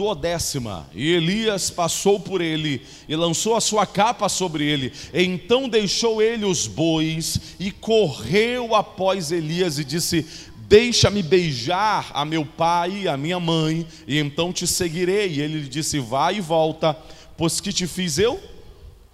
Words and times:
duodécima, 0.00 0.88
e 0.94 1.10
Elias 1.10 1.68
passou 1.68 2.18
por 2.18 2.40
ele 2.40 2.80
e 3.06 3.14
lançou 3.14 3.54
a 3.54 3.60
sua 3.60 3.84
capa 3.84 4.30
sobre 4.30 4.64
ele. 4.64 4.94
Então 5.12 5.68
deixou 5.68 6.22
ele 6.22 6.46
os 6.46 6.66
bois 6.66 7.38
e 7.60 7.70
correu 7.70 8.74
após 8.74 9.30
Elias 9.30 9.78
e 9.78 9.84
disse: 9.84 10.26
Deixa-me 10.66 11.22
beijar 11.22 12.10
a 12.14 12.24
meu 12.24 12.46
pai 12.46 13.02
e 13.02 13.08
a 13.08 13.16
minha 13.18 13.38
mãe, 13.38 13.86
e 14.08 14.18
então 14.18 14.54
te 14.54 14.66
seguirei. 14.66 15.34
E 15.34 15.40
ele 15.42 15.60
lhe 15.60 15.68
disse: 15.68 15.98
Vai 15.98 16.36
e 16.36 16.40
volta, 16.40 16.96
pois 17.36 17.60
que 17.60 17.70
te 17.70 17.86
fiz 17.86 18.16
eu? 18.16 18.40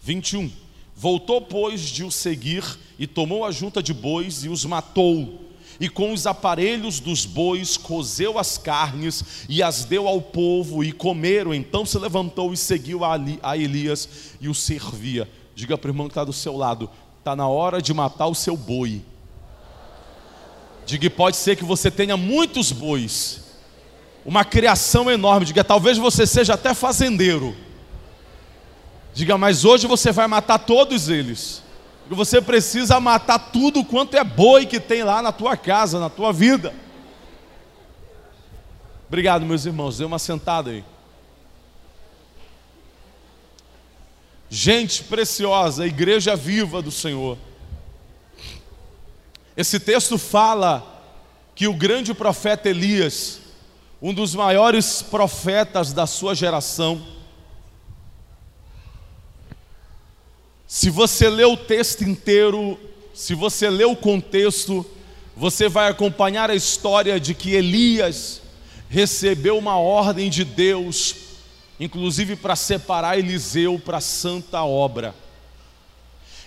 21. 0.03 0.48
Voltou, 0.95 1.41
pois, 1.41 1.80
de 1.80 2.05
o 2.05 2.12
seguir 2.12 2.62
e 2.96 3.09
tomou 3.09 3.45
a 3.45 3.50
junta 3.50 3.82
de 3.82 3.93
bois 3.93 4.45
e 4.45 4.48
os 4.48 4.64
matou 4.64 5.46
e 5.79 5.88
com 5.88 6.12
os 6.12 6.27
aparelhos 6.27 7.00
dos 7.00 7.27
bois 7.27 7.76
cozeu 7.76 8.38
as 8.38 8.56
carnes 8.56 9.46
e 9.48 9.62
as 9.62 9.84
deu 9.84 10.08
ao 10.08 10.20
povo 10.20 10.82
e 10.82 10.93
comeram. 10.93 11.52
Então 11.52 11.84
se 11.84 11.98
levantou 11.98 12.52
e 12.52 12.56
seguiu 12.56 13.00
a 13.04 13.57
Elias 13.57 14.08
e 14.40 14.49
o 14.49 14.54
servia. 14.54 15.29
Diga 15.54 15.76
para 15.76 15.89
o 15.89 15.90
irmão 15.90 16.07
que 16.07 16.12
está 16.12 16.25
do 16.25 16.32
seu 16.32 16.57
lado: 16.57 16.90
está 17.18 17.36
na 17.36 17.49
hora 17.49 17.80
de 17.80 17.93
matar 17.93 18.26
o 18.26 18.35
seu 18.35 18.57
boi. 18.57 19.02
Diga, 20.86 21.11
pode 21.11 21.36
ser 21.36 21.57
que 21.57 21.64
você 21.64 21.90
tenha 21.90 22.16
muitos 22.16 22.71
bois, 22.71 23.40
uma 24.24 24.44
criação 24.44 25.11
enorme. 25.11 25.44
Diga, 25.44 25.64
talvez 25.64 25.99
você 25.99 26.27
seja 26.27 26.54
até 26.54 26.72
fazendeiro. 26.72 27.57
Diga, 29.13 29.36
mas 29.36 29.64
hoje 29.64 29.86
você 29.86 30.13
vai 30.13 30.29
matar 30.29 30.58
todos 30.58 31.08
eles. 31.08 31.63
Você 32.08 32.41
precisa 32.41 33.00
matar 33.00 33.38
tudo 33.38 33.84
quanto 33.84 34.16
é 34.16 34.22
boi 34.22 34.64
que 34.64 34.78
tem 34.78 35.02
lá 35.02 35.20
na 35.20 35.33
tua 35.33 35.56
casa, 35.56 35.98
na 35.98 36.08
tua 36.08 36.32
vida. 36.32 36.72
Obrigado, 39.08 39.44
meus 39.44 39.66
irmãos. 39.66 39.98
Dê 39.98 40.05
uma 40.05 40.19
sentada 40.19 40.70
aí. 40.70 40.84
Gente 44.48 45.02
preciosa, 45.04 45.86
igreja 45.86 46.36
viva 46.36 46.80
do 46.80 46.92
Senhor. 46.92 47.36
Esse 49.56 49.80
texto 49.80 50.16
fala 50.18 51.02
que 51.54 51.66
o 51.66 51.74
grande 51.74 52.14
profeta 52.14 52.68
Elias, 52.68 53.41
um 54.00 54.14
dos 54.14 54.34
maiores 54.34 55.02
profetas 55.02 55.92
da 55.92 56.06
sua 56.06 56.34
geração, 56.34 57.04
Se 60.67 60.91
você 60.91 61.28
ler 61.28 61.47
o 61.47 61.56
texto 61.56 62.03
inteiro, 62.03 62.78
se 63.14 63.34
você 63.34 63.70
ler 63.70 63.86
o 63.86 63.95
contexto, 63.95 64.84
você 65.36 65.69
vai 65.69 65.89
acompanhar 65.89 66.50
a 66.50 66.56
história 66.56 67.20
de 67.20 67.34
que 67.34 67.55
Elias 67.55 68.42
recebeu 68.89 69.56
uma 69.59 69.78
ordem 69.78 70.28
de 70.28 70.44
Deus, 70.44 71.14
inclusive 71.78 72.34
para 72.34 72.56
separar 72.56 73.17
Eliseu 73.17 73.78
para 73.78 73.98
a 73.98 74.00
santa 74.00 74.64
obra. 74.64 75.14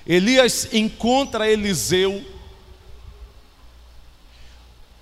Elias 0.06 0.68
encontra 0.74 1.50
Eliseu 1.50 2.22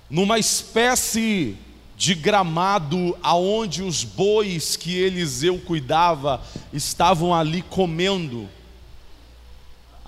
numa 0.08 0.38
espécie 0.38 1.56
de 1.96 2.14
gramado 2.14 3.18
aonde 3.20 3.82
os 3.82 4.04
bois 4.04 4.76
que 4.76 4.96
Eliseu 4.96 5.58
cuidava 5.58 6.40
estavam 6.72 7.34
ali 7.34 7.62
comendo 7.62 8.48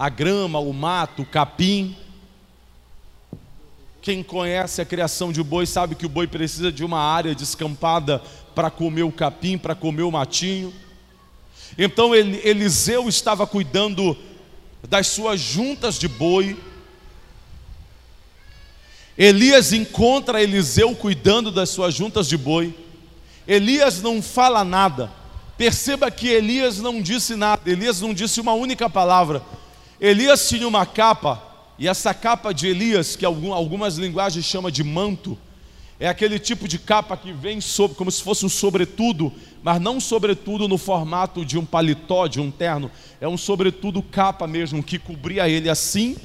a 0.00 0.08
grama, 0.08 0.58
o 0.58 0.72
mato, 0.72 1.20
o 1.20 1.26
capim. 1.26 1.94
Quem 4.00 4.22
conhece 4.22 4.80
a 4.80 4.84
criação 4.86 5.30
de 5.30 5.42
boi 5.42 5.66
sabe 5.66 5.94
que 5.94 6.06
o 6.06 6.08
boi 6.08 6.26
precisa 6.26 6.72
de 6.72 6.82
uma 6.82 6.98
área 6.98 7.34
descampada 7.34 8.22
para 8.54 8.70
comer 8.70 9.02
o 9.02 9.12
capim, 9.12 9.58
para 9.58 9.74
comer 9.74 10.00
o 10.00 10.10
matinho. 10.10 10.72
Então 11.76 12.14
Eliseu 12.14 13.10
estava 13.10 13.46
cuidando 13.46 14.16
das 14.88 15.06
suas 15.08 15.38
juntas 15.38 15.98
de 15.98 16.08
boi. 16.08 16.58
Elias 19.19 19.75
encontra 19.75 20.42
Eliseu 20.42 20.96
cuidando 20.96 21.52
das 21.52 21.69
suas 21.69 21.92
juntas 21.92 22.26
de 22.26 22.38
boi. 22.38 22.75
Elias 23.46 24.00
não 24.00 24.22
fala 24.22 24.64
nada. 24.64 25.12
Perceba 25.58 26.10
que 26.10 26.26
Elias 26.26 26.78
não 26.78 27.02
disse 27.02 27.36
nada. 27.36 27.70
Elias 27.70 28.00
não 28.00 28.14
disse 28.14 28.41
uma 28.41 28.54
única 28.54 28.88
palavra. 28.88 29.42
Elias 30.00 30.49
tinha 30.49 30.66
uma 30.66 30.87
capa, 30.87 31.43
e 31.78 31.87
essa 31.87 32.15
capa 32.15 32.55
de 32.55 32.66
Elias, 32.66 33.16
que 33.16 33.25
algumas 33.27 33.99
linguagens 33.99 34.47
chamam 34.47 34.71
de 34.71 34.83
manto, 34.83 35.37
é 35.99 36.09
aquele 36.09 36.38
tipo 36.38 36.66
de 36.66 36.78
capa 36.78 37.15
que 37.19 37.34
vem 37.34 37.61
sobre, 37.61 37.99
como 37.99 38.11
se 38.11 38.22
fosse 38.22 38.47
um 38.47 38.49
sobretudo, 38.49 39.31
mas 39.62 39.78
não 39.78 40.00
sobretudo 40.00 40.66
no 40.66 40.78
formato 40.78 41.44
de 41.44 41.59
um 41.59 41.66
paletó, 41.66 42.27
de 42.27 42.41
um 42.41 42.50
terno, 42.50 42.91
é 43.21 43.28
um 43.28 43.37
sobretudo 43.37 44.03
capa 44.03 44.47
mesmo, 44.47 44.83
que 44.83 44.99
cobria 44.99 45.47
ele 45.47 45.69
assim, 45.69 46.17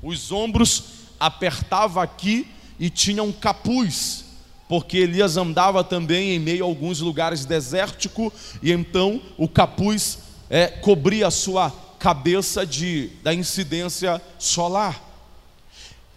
os 0.00 0.30
ombros, 0.30 0.84
apertava 1.18 2.04
aqui 2.04 2.46
e 2.78 2.88
tinha 2.88 3.24
um 3.24 3.32
capuz, 3.32 4.26
porque 4.68 4.98
Elias 4.98 5.36
andava 5.36 5.82
também 5.82 6.36
em 6.36 6.38
meio 6.38 6.64
a 6.64 6.68
alguns 6.68 7.00
lugares 7.00 7.44
desérticos, 7.44 8.32
e 8.62 8.70
então 8.70 9.20
o 9.36 9.48
capuz 9.48 10.20
é, 10.48 10.68
cobria 10.68 11.26
a 11.26 11.32
sua 11.32 11.83
cabeça 12.04 12.66
de, 12.66 13.08
da 13.22 13.32
incidência 13.32 14.20
solar. 14.38 15.02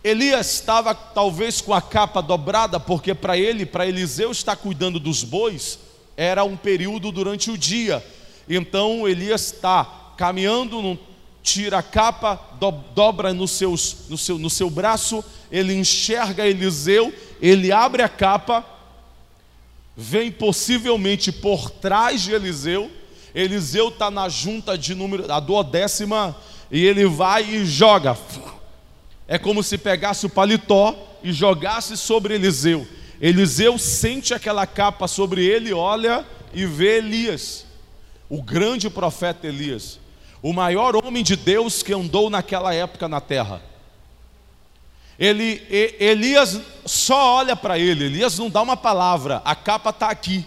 Elias 0.03 0.56
estava 0.56 0.94
talvez 0.94 1.62
com 1.62 1.74
a 1.74 1.81
capa 1.81 2.22
dobrada, 2.22 2.78
porque 2.78 3.16
para 3.16 3.38
ele, 3.38 3.66
para 3.66 3.88
Eliseu 3.88 4.30
estar 4.30 4.58
cuidando 4.58 5.00
dos 5.00 5.24
bois, 5.24 5.80
era 6.18 6.44
um 6.44 6.58
período 6.58 7.09
durante 7.09 7.50
o 7.50 7.58
dia. 7.58 8.06
Então 8.50 9.08
Elias 9.08 9.53
está 9.53 10.12
caminhando, 10.18 11.00
tira 11.42 11.78
a 11.78 11.84
capa, 11.84 12.38
dobra 12.94 13.34
no, 13.34 13.48
seus, 13.48 14.09
no, 14.09 14.18
seu, 14.18 14.38
no 14.38 14.50
seu 14.50 14.69
braço, 14.69 15.24
ele 15.50 15.74
enxerga 15.74 16.46
Eliseu, 16.46 17.14
ele 17.42 17.72
abre 17.72 18.04
a 18.04 18.09
capa, 18.09 18.66
vem 19.96 20.34
possivelmente 20.34 21.31
por 21.31 21.69
trás 21.69 22.24
de 22.24 22.34
Eliseu, 22.34 22.92
Eliseu 23.38 23.90
está 23.90 24.09
na 24.09 24.28
junta 24.28 24.75
de 24.75 24.96
número, 24.96 25.31
a 25.31 25.40
duodécima, 25.40 26.36
e 26.72 26.84
ele 26.84 27.06
vai 27.06 27.44
e 27.44 27.66
joga. 27.68 28.18
É 29.28 29.38
como 29.38 29.62
se 29.62 29.78
pegasse 29.78 30.25
o 30.25 30.30
paletó 30.30 30.96
e 31.24 31.31
jogasse 31.31 31.96
sobre 31.96 32.34
Eliseu. 32.34 32.88
Eliseu 33.22 33.78
sente 33.78 34.34
aquela 34.34 34.66
capa 34.66 35.08
sobre 35.08 35.46
ele, 35.46 35.72
olha 35.72 36.25
e 36.52 36.66
vê 36.66 36.98
Elias, 36.98 37.68
o 38.28 38.42
grande 38.42 38.90
profeta 38.90 39.46
Elias, 39.46 40.00
o 40.42 40.52
maior 40.52 40.96
homem 40.96 41.24
de 41.24 41.36
Deus 41.36 41.84
que 41.84 41.94
andou 41.94 42.31
naquela 42.31 42.74
época 42.74 43.08
na 43.08 43.22
terra. 43.22 43.62
Ele, 45.19 45.62
Elias 46.00 46.59
só 46.88 47.36
olha 47.36 47.56
para 47.56 47.78
ele, 47.78 48.06
Elias 48.06 48.36
não 48.40 48.50
dá 48.50 48.64
uma 48.64 48.78
palavra, 48.78 49.44
a 49.46 49.54
capa 49.54 49.92
está 49.92 50.09
aqui. 50.09 50.44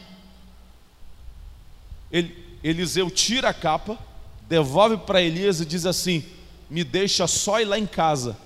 Ele, 2.10 2.49
Eliseu 2.62 3.10
tira 3.10 3.48
a 3.48 3.54
capa, 3.54 3.98
devolve 4.48 4.98
para 4.98 5.22
Elias 5.22 5.60
e 5.60 5.64
diz 5.64 5.86
assim: 5.86 6.24
Me 6.68 6.84
deixa 6.84 7.26
só 7.26 7.60
ir 7.60 7.64
lá 7.64 7.78
em 7.78 7.86
casa, 7.86 8.36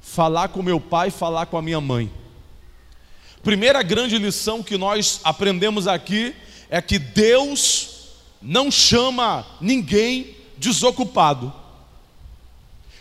falar 0.00 0.48
com 0.48 0.62
meu 0.62 0.80
pai, 0.80 1.10
falar 1.10 1.46
com 1.46 1.56
a 1.56 1.62
minha 1.62 1.80
mãe. 1.80 2.10
Primeira 3.42 3.82
grande 3.82 4.18
lição 4.18 4.62
que 4.62 4.76
nós 4.76 5.20
aprendemos 5.24 5.86
aqui 5.86 6.34
é 6.68 6.82
que 6.82 6.98
Deus 6.98 8.08
não 8.40 8.70
chama 8.70 9.46
ninguém 9.60 10.36
desocupado. 10.56 11.52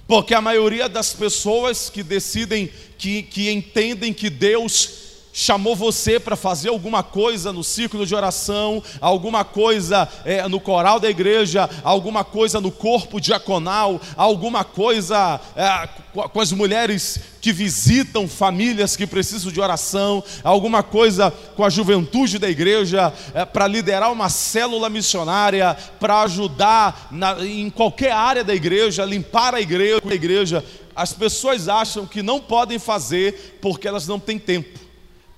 Porque 0.07 0.33
a 0.33 0.41
maioria 0.41 0.87
das 0.87 1.13
pessoas 1.13 1.89
que 1.89 2.01
decidem, 2.01 2.71
que, 2.97 3.23
que 3.23 3.51
entendem 3.51 4.13
que 4.13 4.29
Deus 4.29 5.06
chamou 5.37 5.75
você 5.75 6.19
para 6.19 6.35
fazer 6.35 6.69
alguma 6.69 7.03
coisa 7.03 7.53
no 7.53 7.63
círculo 7.63 8.07
de 8.07 8.15
oração, 8.15 8.81
alguma 8.99 9.45
coisa 9.45 10.09
é, 10.25 10.47
no 10.47 10.59
coral 10.59 10.99
da 10.99 11.07
igreja, 11.07 11.69
alguma 11.83 12.23
coisa 12.23 12.59
no 12.59 12.71
corpo 12.71 13.21
diaconal, 13.21 14.01
alguma 14.15 14.63
coisa 14.63 15.39
é, 15.55 15.87
com 16.11 16.41
as 16.41 16.51
mulheres 16.51 17.19
que 17.39 17.53
visitam 17.53 18.27
famílias 18.27 18.95
que 18.95 19.05
precisam 19.05 19.51
de 19.51 19.61
oração, 19.61 20.23
alguma 20.43 20.81
coisa 20.81 21.29
com 21.55 21.63
a 21.63 21.69
juventude 21.69 22.39
da 22.39 22.49
igreja, 22.49 23.13
é, 23.35 23.45
para 23.45 23.67
liderar 23.67 24.11
uma 24.11 24.29
célula 24.29 24.89
missionária, 24.89 25.77
para 25.99 26.23
ajudar 26.23 27.09
na, 27.11 27.45
em 27.45 27.69
qualquer 27.69 28.11
área 28.11 28.43
da 28.43 28.55
igreja, 28.55 29.05
limpar 29.05 29.53
a 29.53 29.61
igreja, 29.61 30.01
a 30.03 30.15
igreja. 30.15 30.65
As 30.95 31.13
pessoas 31.13 31.69
acham 31.69 32.07
que 32.07 32.23
não 32.23 32.39
podem 32.39 32.79
fazer 32.79 33.59
porque 33.61 33.87
elas 33.87 34.07
não 34.07 34.19
têm 34.19 34.39
tempo 34.39 34.86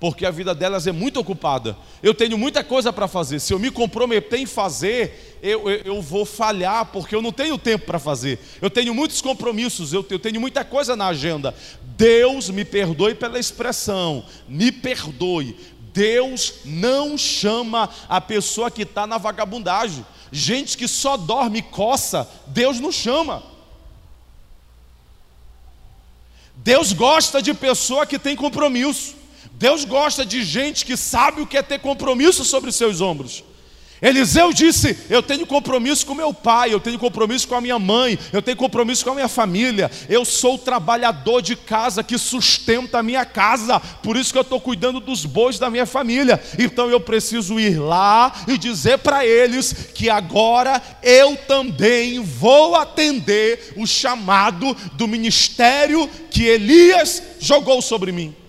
porque 0.00 0.24
a 0.24 0.30
vida 0.30 0.54
delas 0.54 0.86
é 0.86 0.92
muito 0.92 1.20
ocupada. 1.20 1.76
Eu 2.02 2.14
tenho 2.14 2.38
muita 2.38 2.64
coisa 2.64 2.90
para 2.90 3.06
fazer. 3.06 3.38
Se 3.38 3.52
eu 3.52 3.58
me 3.58 3.70
comprometer 3.70 4.40
em 4.40 4.46
fazer, 4.46 5.38
eu, 5.42 5.68
eu, 5.68 5.80
eu 5.84 6.02
vou 6.02 6.24
falhar, 6.24 6.86
porque 6.86 7.14
eu 7.14 7.20
não 7.20 7.30
tenho 7.30 7.58
tempo 7.58 7.84
para 7.84 7.98
fazer. 7.98 8.38
Eu 8.62 8.70
tenho 8.70 8.94
muitos 8.94 9.20
compromissos, 9.20 9.92
eu, 9.92 10.04
eu 10.08 10.18
tenho 10.18 10.40
muita 10.40 10.64
coisa 10.64 10.96
na 10.96 11.08
agenda. 11.08 11.54
Deus 11.82 12.48
me 12.48 12.64
perdoe 12.64 13.14
pela 13.14 13.38
expressão, 13.38 14.24
me 14.48 14.72
perdoe. 14.72 15.54
Deus 15.92 16.54
não 16.64 17.18
chama 17.18 17.90
a 18.08 18.22
pessoa 18.22 18.70
que 18.70 18.82
está 18.82 19.06
na 19.06 19.18
vagabundagem. 19.18 20.06
Gente 20.32 20.78
que 20.78 20.88
só 20.88 21.18
dorme 21.18 21.58
e 21.58 21.62
coça, 21.62 22.26
Deus 22.46 22.80
não 22.80 22.90
chama. 22.90 23.42
Deus 26.56 26.94
gosta 26.94 27.42
de 27.42 27.52
pessoa 27.52 28.06
que 28.06 28.18
tem 28.18 28.34
compromisso. 28.34 29.20
Deus 29.60 29.84
gosta 29.84 30.24
de 30.24 30.42
gente 30.42 30.86
que 30.86 30.96
sabe 30.96 31.42
o 31.42 31.46
que 31.46 31.58
é 31.58 31.62
ter 31.62 31.80
compromisso 31.80 32.46
sobre 32.46 32.72
seus 32.72 33.02
ombros. 33.02 33.44
Eliseu 34.00 34.54
disse: 34.54 34.96
Eu 35.10 35.22
tenho 35.22 35.46
compromisso 35.46 36.06
com 36.06 36.14
meu 36.14 36.32
pai, 36.32 36.72
eu 36.72 36.80
tenho 36.80 36.98
compromisso 36.98 37.46
com 37.46 37.54
a 37.54 37.60
minha 37.60 37.78
mãe, 37.78 38.18
eu 38.32 38.40
tenho 38.40 38.56
compromisso 38.56 39.04
com 39.04 39.10
a 39.10 39.14
minha 39.16 39.28
família. 39.28 39.90
Eu 40.08 40.24
sou 40.24 40.54
o 40.54 40.58
trabalhador 40.58 41.42
de 41.42 41.54
casa 41.54 42.02
que 42.02 42.16
sustenta 42.16 43.00
a 43.00 43.02
minha 43.02 43.26
casa, 43.26 43.78
por 44.02 44.16
isso 44.16 44.32
que 44.32 44.38
eu 44.38 44.42
estou 44.42 44.62
cuidando 44.62 44.98
dos 44.98 45.26
bois 45.26 45.58
da 45.58 45.68
minha 45.68 45.84
família. 45.84 46.42
Então 46.58 46.88
eu 46.88 46.98
preciso 46.98 47.60
ir 47.60 47.78
lá 47.78 48.32
e 48.48 48.56
dizer 48.56 49.00
para 49.00 49.26
eles 49.26 49.74
que 49.94 50.08
agora 50.08 50.80
eu 51.02 51.36
também 51.36 52.18
vou 52.20 52.76
atender 52.76 53.74
o 53.76 53.86
chamado 53.86 54.74
do 54.94 55.06
ministério 55.06 56.08
que 56.30 56.44
Elias 56.44 57.22
jogou 57.38 57.82
sobre 57.82 58.10
mim. 58.10 58.39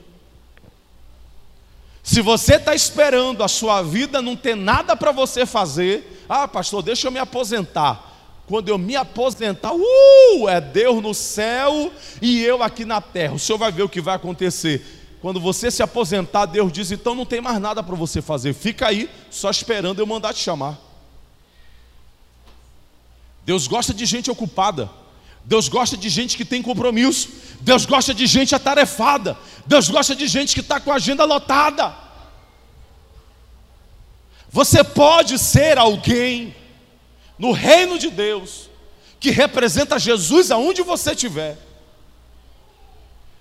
Se 2.12 2.22
você 2.22 2.56
está 2.56 2.75
esperando 2.75 3.42
a 3.42 3.48
sua 3.48 3.81
vida 3.81 4.22
não 4.22 4.36
ter 4.36 4.54
nada 4.54 4.98
para 4.98 5.13
você 5.13 5.46
fazer, 5.46 6.25
ah, 6.28 6.46
pastor, 6.46 6.84
deixa 6.84 7.08
eu 7.08 7.12
me 7.12 7.19
aposentar. 7.19 8.34
Quando 8.46 8.68
eu 8.68 8.78
me 8.78 8.98
aposentar, 8.98 9.72
uh, 9.74 10.50
é 10.50 10.60
Deus 10.60 11.02
no 11.02 11.13
céu 11.13 11.90
e 12.22 12.44
eu 12.44 12.62
aqui 12.62 12.84
na 12.84 13.00
terra. 13.00 13.36
O 13.36 13.40
senhor 13.40 13.58
vai 13.58 13.72
ver 13.72 13.84
o 13.84 13.88
que 13.88 14.02
vai 14.02 14.18
acontecer. 14.18 15.16
Quando 15.22 15.40
você 15.40 15.72
se 15.72 15.81
aposentar, 15.81 16.48
Deus 16.48 16.69
diz: 16.74 16.92
então 16.92 17.16
não 17.16 17.25
tem 17.25 17.40
mais 17.40 17.62
nada 17.62 17.81
para 17.81 17.96
você 17.96 18.22
fazer, 18.22 18.54
fica 18.54 18.88
aí 18.88 19.10
só 19.30 19.50
esperando 19.50 20.00
eu 20.00 20.06
mandar 20.06 20.34
te 20.34 20.42
chamar. 20.42 20.78
Deus 23.46 23.69
gosta 23.69 23.94
de 23.94 24.06
gente 24.06 24.30
ocupada. 24.30 24.90
Deus 25.43 25.67
gosta 25.67 25.97
de 25.97 26.09
gente 26.09 26.38
que 26.38 26.45
tem 26.45 26.61
compromisso. 26.61 27.29
Deus 27.61 27.85
gosta 27.85 28.13
de 28.13 28.25
gente 28.27 28.55
atarefada. 28.55 29.38
Deus 29.65 29.89
gosta 29.89 30.15
de 30.15 30.27
gente 30.27 30.53
que 30.53 30.61
está 30.61 30.79
com 30.79 30.91
a 30.91 30.95
agenda 30.95 31.25
lotada. 31.25 31.95
Você 34.49 34.83
pode 34.83 35.39
ser 35.39 35.77
alguém 35.77 36.55
no 37.38 37.51
reino 37.51 37.97
de 37.97 38.09
Deus 38.09 38.69
que 39.19 39.31
representa 39.31 39.99
Jesus 39.99 40.51
aonde 40.51 40.81
você 40.81 41.11
estiver. 41.11 41.57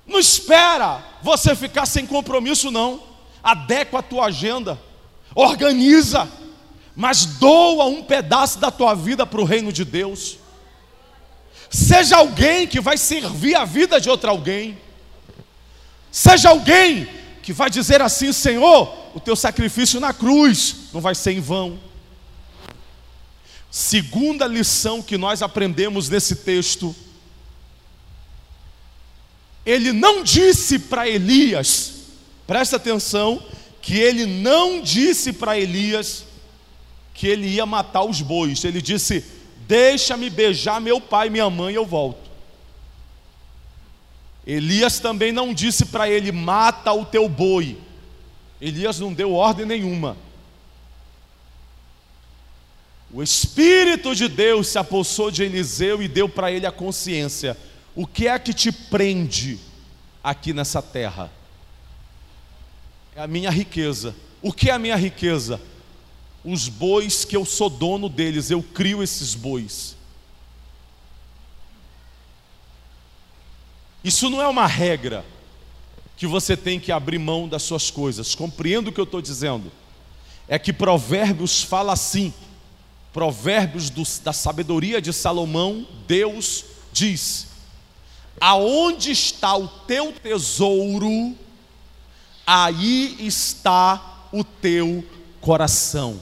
Não 0.07 0.19
espera 0.19 1.05
você 1.23 1.55
ficar 1.55 1.87
sem 1.87 2.07
compromisso, 2.07 2.71
não. 2.71 3.03
Adequa 3.43 4.01
a 4.01 4.03
tua 4.03 4.27
agenda, 4.27 4.79
organiza, 5.35 6.31
mas 6.95 7.25
doa 7.25 7.87
um 7.87 8.03
pedaço 8.03 8.59
da 8.59 8.71
tua 8.71 8.95
vida 8.95 9.25
para 9.25 9.41
o 9.41 9.45
reino 9.45 9.73
de 9.73 9.85
Deus. 9.85 10.39
Seja 11.71 12.17
alguém 12.17 12.67
que 12.67 12.81
vai 12.81 12.99
servir 12.99 13.55
a 13.55 13.65
vida 13.65 14.01
de 14.01 14.11
outro 14.11 14.29
alguém. 14.29 14.77
Seja 16.11 16.49
alguém 16.49 17.09
que 17.45 17.53
vai 17.53 17.71
dizer 17.71 18.03
assim: 18.03 18.33
Senhor, 18.33 18.93
o 19.15 19.21
teu 19.21 19.37
sacrifício 19.37 20.01
na 20.01 20.13
cruz 20.13 20.75
não 20.93 21.01
vai 21.01 21.15
ser 21.15 21.31
em 21.31 21.41
vão. 21.41 21.79
Segunda 23.71 24.49
lição 24.49 25.01
que 25.01 25.17
nós 25.17 25.43
aprendemos 25.43 26.09
nesse 26.09 26.35
texto, 26.35 26.95
ele 29.65 29.93
não 29.93 30.25
disse 30.25 30.77
para 30.77 31.09
Elias, 31.09 31.93
presta 32.49 32.77
atenção, 32.77 33.41
que 33.81 33.97
ele 33.97 34.27
não 34.27 34.83
disse 34.83 35.33
para 35.33 35.57
Elias 35.57 36.25
que 37.15 37.29
ele 37.29 37.47
ia 37.47 37.65
matar 37.65 38.03
os 38.03 38.21
bois, 38.21 38.65
ele 38.65 38.83
disse: 38.83 39.25
Deixa-me 39.71 40.29
beijar 40.29 40.81
meu 40.81 41.01
pai 41.01 41.29
e 41.29 41.31
minha 41.31 41.49
mãe, 41.49 41.73
eu 41.73 41.87
volto. 41.87 42.29
Elias 44.45 44.99
também 44.99 45.31
não 45.31 45.55
disse 45.55 45.87
para 45.87 46.11
ele: 46.11 46.33
Mata 46.33 46.93
o 46.93 47.05
teu 47.05 47.29
boi. 47.29 47.79
Elias 48.61 48.99
não 48.99 49.15
deu 49.15 49.33
ordem 49.33 49.65
nenhuma. 49.65 50.17
O 53.13 53.23
Espírito 53.23 54.13
de 54.13 54.27
Deus 54.27 54.67
se 54.67 54.77
apossou 54.77 55.31
de 55.31 55.45
Eliseu 55.45 56.03
e 56.03 56.09
deu 56.09 56.29
para 56.29 56.51
ele 56.51 56.67
a 56.67 56.73
consciência: 56.73 57.57
o 57.95 58.09
que 58.09 58.27
é 58.27 58.37
que 58.41 58.53
te 58.53 58.73
prende 58.73 59.57
aqui 60.21 60.53
nessa 60.53 60.83
terra? 60.83 61.31
É 63.15 63.23
a 63.23 63.29
minha 63.29 63.53
riqueza. 63.53 64.17
O 64.43 64.53
que 64.53 64.69
é 64.69 64.73
a 64.73 64.81
minha 64.81 64.97
riqueza? 64.97 65.61
Os 66.45 66.69
bois 66.69 67.25
que 67.25 67.37
eu 67.37 67.45
sou 67.45 67.69
dono 67.69 68.09
deles, 68.09 68.51
eu 68.51 68.63
crio 68.63 69.03
esses 69.03 69.35
bois. 69.35 69.97
Isso 74.03 74.31
não 74.31 74.41
é 74.41 74.49
uma 74.49 74.67
regra 74.67 75.25
que 76.17 76.27
você 76.27 76.57
tem 76.57 76.81
que 76.81 76.91
abrir 76.91 77.19
mão 77.19 77.49
das 77.49 77.63
suas 77.63 77.91
coisas. 77.91 78.35
Compreendo 78.35 78.89
o 78.89 78.93
que 78.93 79.01
eu 79.01 79.05
estou 79.05 79.21
dizendo. 79.21 79.71
É 80.49 80.59
que 80.59 80.73
Provérbios 80.73 81.63
fala 81.63 81.93
assim. 81.93 82.33
Provérbios 83.13 83.91
do, 83.91 84.03
da 84.23 84.33
sabedoria 84.33 85.03
de 85.03 85.13
Salomão, 85.13 85.87
Deus 86.07 86.65
diz: 86.93 87.49
Aonde 88.41 89.11
está 89.11 89.57
o 89.57 89.69
teu 89.69 90.13
tesouro, 90.13 91.37
aí 92.47 93.17
está 93.21 94.29
o 94.33 94.43
teu 94.43 95.05
coração. 95.41 96.21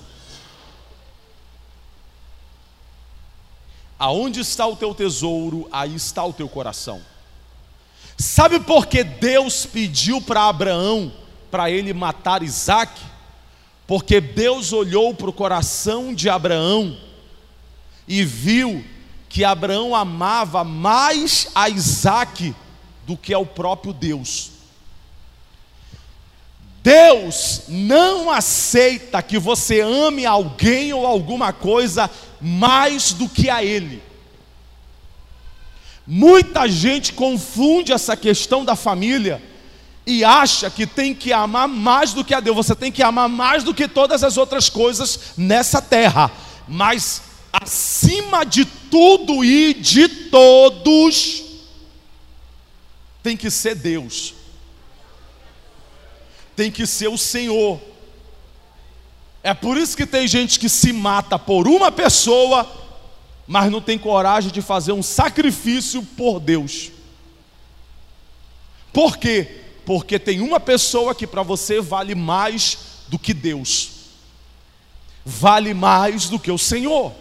Aonde 3.98 4.40
está 4.40 4.66
o 4.66 4.76
teu 4.76 4.94
tesouro, 4.94 5.68
aí 5.72 5.94
está 5.94 6.24
o 6.24 6.32
teu 6.32 6.48
coração. 6.48 7.00
Sabe 8.16 8.60
por 8.60 8.86
que 8.86 9.02
Deus 9.02 9.66
pediu 9.66 10.20
para 10.20 10.48
Abraão 10.48 11.12
para 11.50 11.70
ele 11.70 11.92
matar 11.92 12.42
Isaac? 12.42 13.00
Porque 13.86 14.20
Deus 14.20 14.72
olhou 14.72 15.14
para 15.14 15.30
o 15.30 15.32
coração 15.32 16.14
de 16.14 16.28
Abraão 16.28 16.96
e 18.06 18.24
viu 18.24 18.84
que 19.28 19.44
Abraão 19.44 19.94
amava 19.94 20.64
mais 20.64 21.48
a 21.54 21.68
Isaac 21.68 22.54
do 23.06 23.16
que 23.16 23.32
ao 23.32 23.46
próprio 23.46 23.92
Deus. 23.92 24.50
Deus 26.82 27.62
não 27.68 28.30
aceita 28.30 29.22
que 29.22 29.38
você 29.38 29.80
ame 29.80 30.24
alguém 30.24 30.92
ou 30.92 31.06
alguma 31.06 31.52
coisa 31.52 32.10
mais 32.40 33.12
do 33.12 33.28
que 33.28 33.48
a 33.50 33.62
Ele. 33.62 34.02
Muita 36.06 36.66
gente 36.66 37.12
confunde 37.12 37.92
essa 37.92 38.16
questão 38.16 38.64
da 38.64 38.74
família 38.74 39.42
e 40.06 40.24
acha 40.24 40.70
que 40.70 40.86
tem 40.86 41.14
que 41.14 41.34
amar 41.34 41.68
mais 41.68 42.14
do 42.14 42.24
que 42.24 42.32
a 42.32 42.40
Deus, 42.40 42.56
você 42.56 42.74
tem 42.74 42.90
que 42.90 43.02
amar 43.02 43.28
mais 43.28 43.62
do 43.62 43.74
que 43.74 43.86
todas 43.86 44.24
as 44.24 44.38
outras 44.38 44.70
coisas 44.70 45.34
nessa 45.36 45.82
terra, 45.82 46.30
mas 46.66 47.20
acima 47.52 48.44
de 48.44 48.64
tudo 48.64 49.44
e 49.44 49.74
de 49.74 50.08
todos, 50.08 51.42
tem 53.22 53.36
que 53.36 53.50
ser 53.50 53.74
Deus, 53.74 54.32
tem 56.56 56.70
que 56.70 56.86
ser 56.86 57.08
o 57.08 57.18
Senhor. 57.18 57.78
É 59.42 59.54
por 59.54 59.76
isso 59.76 59.96
que 59.96 60.06
tem 60.06 60.26
gente 60.26 60.58
que 60.58 60.68
se 60.68 60.92
mata 60.92 61.38
por 61.38 61.68
uma 61.68 61.92
pessoa, 61.92 62.70
mas 63.46 63.70
não 63.70 63.80
tem 63.80 63.98
coragem 63.98 64.50
de 64.50 64.60
fazer 64.60 64.92
um 64.92 65.02
sacrifício 65.02 66.02
por 66.02 66.40
Deus. 66.40 66.90
Por 68.92 69.16
quê? 69.16 69.62
Porque 69.86 70.18
tem 70.18 70.40
uma 70.40 70.60
pessoa 70.60 71.14
que 71.14 71.26
para 71.26 71.42
você 71.42 71.80
vale 71.80 72.14
mais 72.14 72.78
do 73.08 73.18
que 73.18 73.32
Deus, 73.32 73.90
vale 75.24 75.72
mais 75.72 76.28
do 76.28 76.38
que 76.38 76.50
o 76.50 76.58
Senhor. 76.58 77.14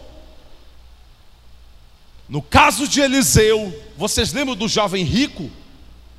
No 2.28 2.42
caso 2.42 2.88
de 2.88 3.00
Eliseu, 3.00 3.74
vocês 3.96 4.34
lembram 4.34 4.56
do 4.56 4.68
jovem 4.68 5.04
rico 5.04 5.50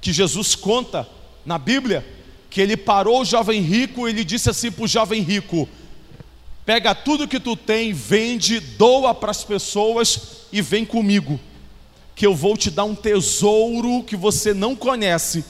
que 0.00 0.12
Jesus 0.12 0.55
conta 0.55 1.07
na 1.45 1.59
Bíblia? 1.59 2.07
Que 2.49 2.62
ele 2.62 2.78
parou 2.78 3.21
o 3.21 3.25
jovem 3.26 3.61
rico 3.61 4.07
e 4.07 4.11
ele 4.11 4.25
disse 4.25 4.49
assim 4.49 4.71
para 4.71 4.85
o 4.85 4.88
jovem 4.88 5.21
rico: 5.21 5.69
Pega 6.69 6.95
tudo 6.95 7.27
que 7.27 7.41
tu 7.41 7.57
tem, 7.57 7.95
vende, 7.95 8.61
doa 8.61 9.15
para 9.15 9.31
as 9.31 9.43
pessoas 9.43 10.21
e 10.53 10.61
vem 10.61 10.85
comigo, 10.85 11.41
que 12.15 12.27
eu 12.27 12.35
vou 12.35 12.59
te 12.59 12.71
dar 12.71 12.85
um 12.85 12.95
tesouro 12.95 14.03
que 14.03 14.15
você 14.15 14.53
não 14.53 14.77
conhece. 14.77 15.47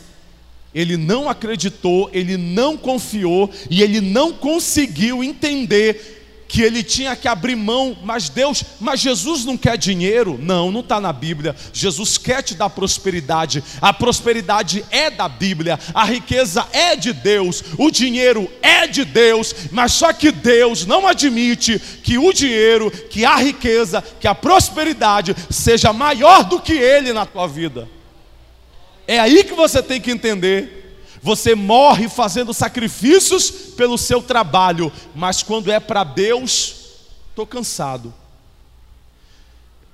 Ele 0.73 0.97
não 0.97 1.29
acreditou, 1.29 2.09
ele 2.13 2.37
não 2.37 2.77
confiou 2.77 3.51
e 3.69 3.83
ele 3.83 4.01
não 4.01 4.33
conseguiu 4.33 5.25
entender 5.25 6.18
que 6.49 6.63
ele 6.63 6.83
tinha 6.83 7.15
que 7.15 7.29
abrir 7.29 7.55
mão, 7.55 7.97
mas 8.03 8.31
Deus, 8.31 8.65
mas 8.81 9.01
Jesus 9.01 9.45
não 9.45 9.57
quer 9.57 9.77
dinheiro? 9.77 10.39
Não, 10.41 10.73
não 10.73 10.81
está 10.81 10.99
na 10.99 11.13
Bíblia. 11.13 11.55
Jesus 11.75 12.17
quer 12.17 12.43
te 12.43 12.55
dar 12.55 12.71
prosperidade. 12.71 13.63
A 13.83 13.93
prosperidade 13.93 14.83
é 14.91 15.11
da 15.11 15.29
Bíblia, 15.29 15.79
a 15.93 16.05
riqueza 16.05 16.67
é 16.73 16.97
de 16.97 17.13
Deus, 17.13 17.63
o 17.77 17.91
dinheiro 17.91 18.51
é 18.63 18.87
de 18.87 19.05
Deus, 19.05 19.55
mas 19.71 19.93
só 19.93 20.11
que 20.13 20.33
Deus 20.33 20.87
não 20.87 21.07
admite 21.07 21.79
que 22.03 22.17
o 22.17 22.33
dinheiro, 22.33 22.91
que 22.91 23.27
a 23.27 23.37
riqueza, 23.37 24.03
que 24.19 24.27
a 24.27 24.35
prosperidade 24.35 25.37
seja 25.51 25.93
maior 25.93 26.45
do 26.45 26.61
que 26.61 26.73
Ele 26.73 27.13
na 27.13 27.27
tua 27.27 27.47
vida. 27.47 27.87
É 29.07 29.19
aí 29.19 29.45
que 29.45 29.55
você 29.55 29.83
tem 29.83 30.01
que 30.01 30.11
entender. 30.11 30.88
Você 31.23 31.55
morre 31.55 32.09
fazendo 32.09 32.55
sacrifícios 32.55 33.51
pelo 33.51 33.99
seu 33.99 34.23
trabalho, 34.23 34.93
mas 35.15 35.43
quando 35.43 35.71
é 35.71 35.81
para 35.81 36.05
Deus, 36.05 36.77
estou 37.31 37.47
cansado. 37.47 38.13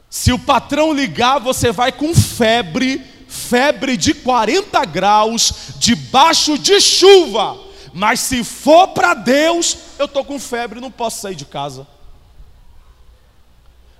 Se 0.09 0.33
o 0.33 0.38
patrão 0.38 0.93
ligar, 0.93 1.40
você 1.40 1.73
vai 1.73 1.90
com 1.90 2.14
febre, 2.14 3.04
febre 3.26 3.97
de 3.97 4.14
40 4.14 4.85
graus, 4.85 5.52
debaixo 5.78 6.57
de 6.57 6.81
chuva. 6.81 7.59
Mas 7.93 8.21
se 8.21 8.45
for 8.45 8.88
para 8.88 9.14
Deus, 9.14 9.76
eu 9.99 10.07
estou 10.07 10.25
com 10.25 10.38
febre, 10.38 10.81
não 10.81 10.90
posso 10.90 11.21
sair 11.21 11.35
de 11.35 11.45
casa. 11.45 11.87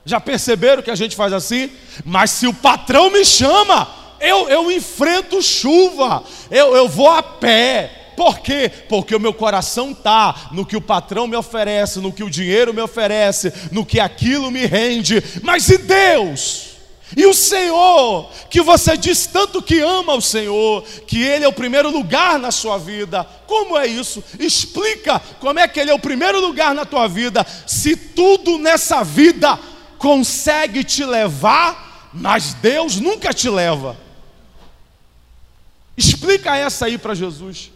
Já 0.05 0.21
perceberam 0.21 0.83
que 0.83 0.91
a 0.91 0.95
gente 0.95 1.17
faz 1.17 1.33
assim? 1.33 1.71
Mas 2.05 2.31
se 2.31 2.47
o 2.47 2.53
patrão 2.53 3.11
me 3.11 3.25
chama, 3.25 3.89
eu, 4.29 4.49
eu 4.49 4.73
enfrento 4.73 5.43
chuva, 5.43 6.23
eu, 6.51 6.75
eu 6.77 6.89
vou 6.89 7.09
a 7.09 7.23
pé. 7.23 8.01
Por 8.17 8.39
quê? 8.39 8.71
Porque 8.89 9.15
o 9.15 9.21
meu 9.21 9.35
coração 9.35 9.91
está 9.91 10.49
no 10.53 10.65
que 10.65 10.77
o 10.77 10.81
patrão 10.81 11.27
me 11.27 11.37
oferece, 11.37 12.01
no 12.01 12.13
que 12.13 12.23
o 12.23 12.31
dinheiro 12.31 12.73
me 12.73 12.81
oferece, 12.81 13.53
no 13.73 13.85
que 13.85 13.99
aquilo 13.99 14.51
me 14.51 14.67
rende. 14.67 15.23
Mas 15.43 15.69
e 15.69 15.79
Deus? 15.79 16.75
E 17.17 17.27
o 17.27 17.35
Senhor, 17.35 18.31
que 18.51 18.61
você 18.61 18.97
diz 18.97 19.27
tanto 19.27 19.63
que 19.63 19.79
ama 19.81 20.15
o 20.15 20.23
Senhor, 20.23 20.83
que 21.07 21.23
Ele 21.23 21.45
é 21.45 21.49
o 21.49 21.53
primeiro 21.53 21.91
lugar 21.91 22.39
na 22.39 22.51
sua 22.51 22.79
vida, 22.79 23.25
como 23.47 23.79
é 23.79 23.87
isso? 23.87 24.23
Explica 24.39 25.21
como 25.39 25.61
é 25.61 25.69
que 25.69 25.79
Ele 25.79 25.91
é 25.91 25.95
o 25.95 25.99
primeiro 25.99 26.41
lugar 26.41 26.75
na 26.75 26.85
tua 26.85 27.07
vida, 27.07 27.47
se 27.67 27.95
tudo 27.95 28.59
nessa 28.59 29.05
vida 29.05 29.59
consegue 29.99 30.83
te 30.83 31.05
levar, 31.05 32.11
mas 32.13 32.55
Deus 32.55 32.97
nunca 32.97 33.33
te 33.33 33.49
leva. 33.49 34.04
Explica 36.25 36.57
essa 36.57 36.87
aí 36.87 36.97
para 36.97 37.15
Jesus. 37.15 37.71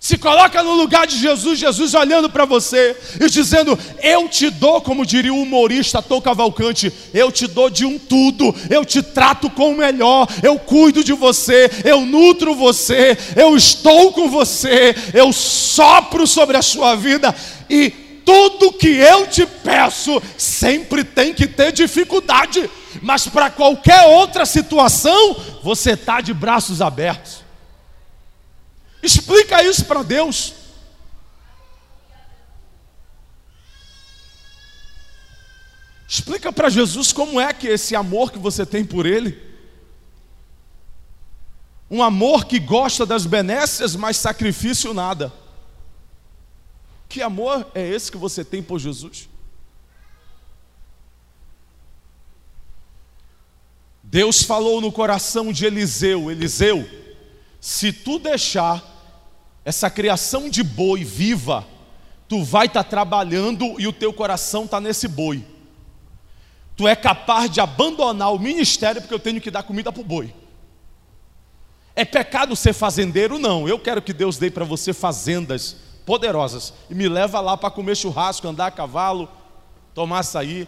Se 0.00 0.16
coloca 0.16 0.62
no 0.62 0.72
lugar 0.72 1.06
de 1.06 1.18
Jesus, 1.18 1.58
Jesus 1.58 1.92
olhando 1.92 2.30
para 2.30 2.46
você 2.46 2.96
e 3.20 3.28
dizendo: 3.28 3.78
Eu 4.02 4.26
te 4.30 4.48
dou, 4.48 4.80
como 4.80 5.04
diria 5.04 5.34
o 5.34 5.42
humorista 5.42 6.00
Tom 6.00 6.22
Cavalcante, 6.22 6.90
eu 7.12 7.30
te 7.30 7.46
dou 7.46 7.68
de 7.68 7.84
um 7.84 7.98
tudo, 7.98 8.54
eu 8.70 8.82
te 8.82 9.02
trato 9.02 9.50
com 9.50 9.72
o 9.72 9.76
melhor, 9.76 10.26
eu 10.42 10.58
cuido 10.58 11.04
de 11.04 11.12
você, 11.12 11.70
eu 11.84 12.06
nutro 12.06 12.54
você, 12.54 13.14
eu 13.36 13.54
estou 13.54 14.10
com 14.10 14.30
você, 14.30 14.94
eu 15.12 15.34
sopro 15.34 16.26
sobre 16.26 16.56
a 16.56 16.62
sua 16.62 16.94
vida 16.94 17.34
e 17.68 17.90
tudo 18.24 18.72
que 18.72 18.88
eu 18.88 19.26
te 19.26 19.44
peço 19.44 20.22
sempre 20.38 21.04
tem 21.04 21.34
que 21.34 21.46
ter 21.46 21.72
dificuldade 21.72 22.70
mas 23.02 23.26
para 23.26 23.50
qualquer 23.50 24.02
outra 24.06 24.46
situação, 24.46 25.34
você 25.62 25.92
está 25.92 26.20
de 26.20 26.32
braços 26.32 26.80
abertos. 26.80 27.44
Explica 29.02 29.62
isso 29.62 29.84
para 29.84 30.02
Deus. 30.02 30.54
Explica 36.08 36.52
para 36.52 36.68
Jesus 36.68 37.12
como 37.12 37.40
é 37.40 37.52
que 37.52 37.66
esse 37.66 37.96
amor 37.96 38.30
que 38.30 38.38
você 38.38 38.64
tem 38.64 38.84
por 38.84 39.06
Ele, 39.06 39.42
um 41.90 42.02
amor 42.02 42.46
que 42.46 42.58
gosta 42.58 43.04
das 43.04 43.26
benécias, 43.26 43.94
mas 43.96 44.16
sacrifício 44.16 44.92
nada. 44.94 45.32
Que 47.08 47.22
amor 47.22 47.70
é 47.74 47.86
esse 47.86 48.10
que 48.10 48.18
você 48.18 48.44
tem 48.44 48.62
por 48.62 48.78
Jesus? 48.78 49.28
Deus 54.16 54.42
falou 54.42 54.80
no 54.80 54.90
coração 54.90 55.52
de 55.52 55.66
Eliseu: 55.66 56.30
Eliseu, 56.30 56.88
se 57.60 57.92
tu 57.92 58.18
deixar 58.18 58.82
essa 59.62 59.90
criação 59.90 60.48
de 60.48 60.62
boi 60.62 61.04
viva, 61.04 61.66
tu 62.26 62.42
vai 62.42 62.64
estar 62.64 62.82
tá 62.82 62.88
trabalhando 62.88 63.78
e 63.78 63.86
o 63.86 63.92
teu 63.92 64.14
coração 64.14 64.64
está 64.64 64.80
nesse 64.80 65.06
boi. 65.06 65.44
Tu 66.74 66.88
é 66.88 66.96
capaz 66.96 67.50
de 67.50 67.60
abandonar 67.60 68.32
o 68.32 68.38
ministério 68.38 69.02
porque 69.02 69.12
eu 69.12 69.18
tenho 69.18 69.38
que 69.38 69.50
dar 69.50 69.64
comida 69.64 69.92
para 69.92 70.00
o 70.00 70.04
boi. 70.04 70.32
É 71.94 72.02
pecado 72.02 72.56
ser 72.56 72.72
fazendeiro? 72.72 73.38
Não. 73.38 73.68
Eu 73.68 73.78
quero 73.78 74.00
que 74.00 74.14
Deus 74.14 74.38
dê 74.38 74.50
para 74.50 74.64
você 74.64 74.94
fazendas 74.94 75.76
poderosas 76.06 76.72
e 76.88 76.94
me 76.94 77.06
leva 77.06 77.38
lá 77.38 77.54
para 77.54 77.70
comer 77.70 77.94
churrasco, 77.94 78.48
andar 78.48 78.68
a 78.68 78.70
cavalo, 78.70 79.28
tomar 79.92 80.20
açaí. 80.20 80.66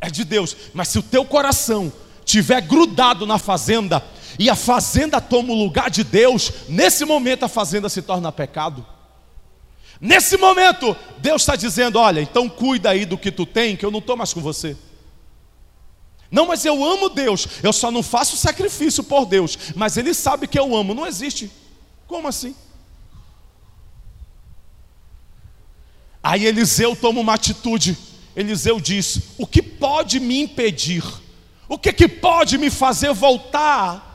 É 0.00 0.08
de 0.08 0.22
Deus. 0.22 0.56
Mas 0.72 0.86
se 0.86 1.00
o 1.00 1.02
teu 1.02 1.24
coração 1.24 1.92
tiver 2.28 2.60
grudado 2.60 3.24
na 3.24 3.38
fazenda 3.38 4.04
e 4.38 4.50
a 4.50 4.54
fazenda 4.54 5.18
toma 5.18 5.50
o 5.50 5.56
lugar 5.56 5.88
de 5.88 6.04
Deus, 6.04 6.52
nesse 6.68 7.06
momento 7.06 7.44
a 7.44 7.48
fazenda 7.48 7.88
se 7.88 8.02
torna 8.02 8.30
pecado. 8.30 8.86
Nesse 9.98 10.36
momento, 10.36 10.94
Deus 11.16 11.42
está 11.42 11.56
dizendo: 11.56 11.98
Olha, 11.98 12.20
então 12.20 12.46
cuida 12.48 12.90
aí 12.90 13.06
do 13.06 13.16
que 13.16 13.32
tu 13.32 13.46
tem, 13.46 13.74
que 13.74 13.84
eu 13.84 13.90
não 13.90 13.98
estou 13.98 14.16
mais 14.16 14.32
com 14.32 14.40
você. 14.40 14.76
Não, 16.30 16.46
mas 16.46 16.66
eu 16.66 16.84
amo 16.84 17.08
Deus, 17.08 17.48
eu 17.62 17.72
só 17.72 17.90
não 17.90 18.02
faço 18.02 18.36
sacrifício 18.36 19.02
por 19.02 19.24
Deus, 19.24 19.58
mas 19.74 19.96
Ele 19.96 20.12
sabe 20.12 20.46
que 20.46 20.58
eu 20.58 20.76
amo. 20.76 20.92
Não 20.92 21.06
existe. 21.06 21.50
Como 22.06 22.28
assim? 22.28 22.54
Aí 26.22 26.44
Eliseu 26.44 26.94
toma 26.94 27.20
uma 27.20 27.34
atitude. 27.34 27.96
Eliseu 28.36 28.78
diz: 28.78 29.20
O 29.38 29.46
que 29.46 29.62
pode 29.62 30.20
me 30.20 30.42
impedir? 30.42 31.02
O 31.68 31.78
que 31.78 31.92
que 31.92 32.08
pode 32.08 32.56
me 32.56 32.70
fazer 32.70 33.12
voltar? 33.12 34.08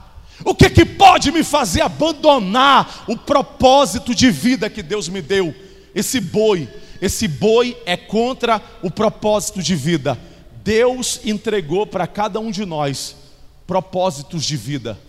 O 0.43 0.55
que 0.55 0.69
que 0.69 0.83
pode 0.83 1.31
me 1.31 1.43
fazer 1.43 1.81
abandonar 1.81 3.05
o 3.07 3.15
propósito 3.15 4.15
de 4.15 4.31
vida 4.31 4.69
que 4.69 4.81
Deus 4.81 5.07
me 5.07 5.21
deu? 5.21 5.53
Esse 5.93 6.19
boi, 6.19 6.67
esse 7.01 7.27
boi 7.27 7.77
é 7.85 7.95
contra 7.95 8.61
o 8.81 8.89
propósito 8.89 9.61
de 9.61 9.75
vida. 9.75 10.17
Deus 10.63 11.19
entregou 11.23 11.85
para 11.85 12.07
cada 12.07 12.39
um 12.39 12.49
de 12.49 12.65
nós 12.65 13.15
propósitos 13.67 14.43
de 14.43 14.57
vida. 14.57 14.99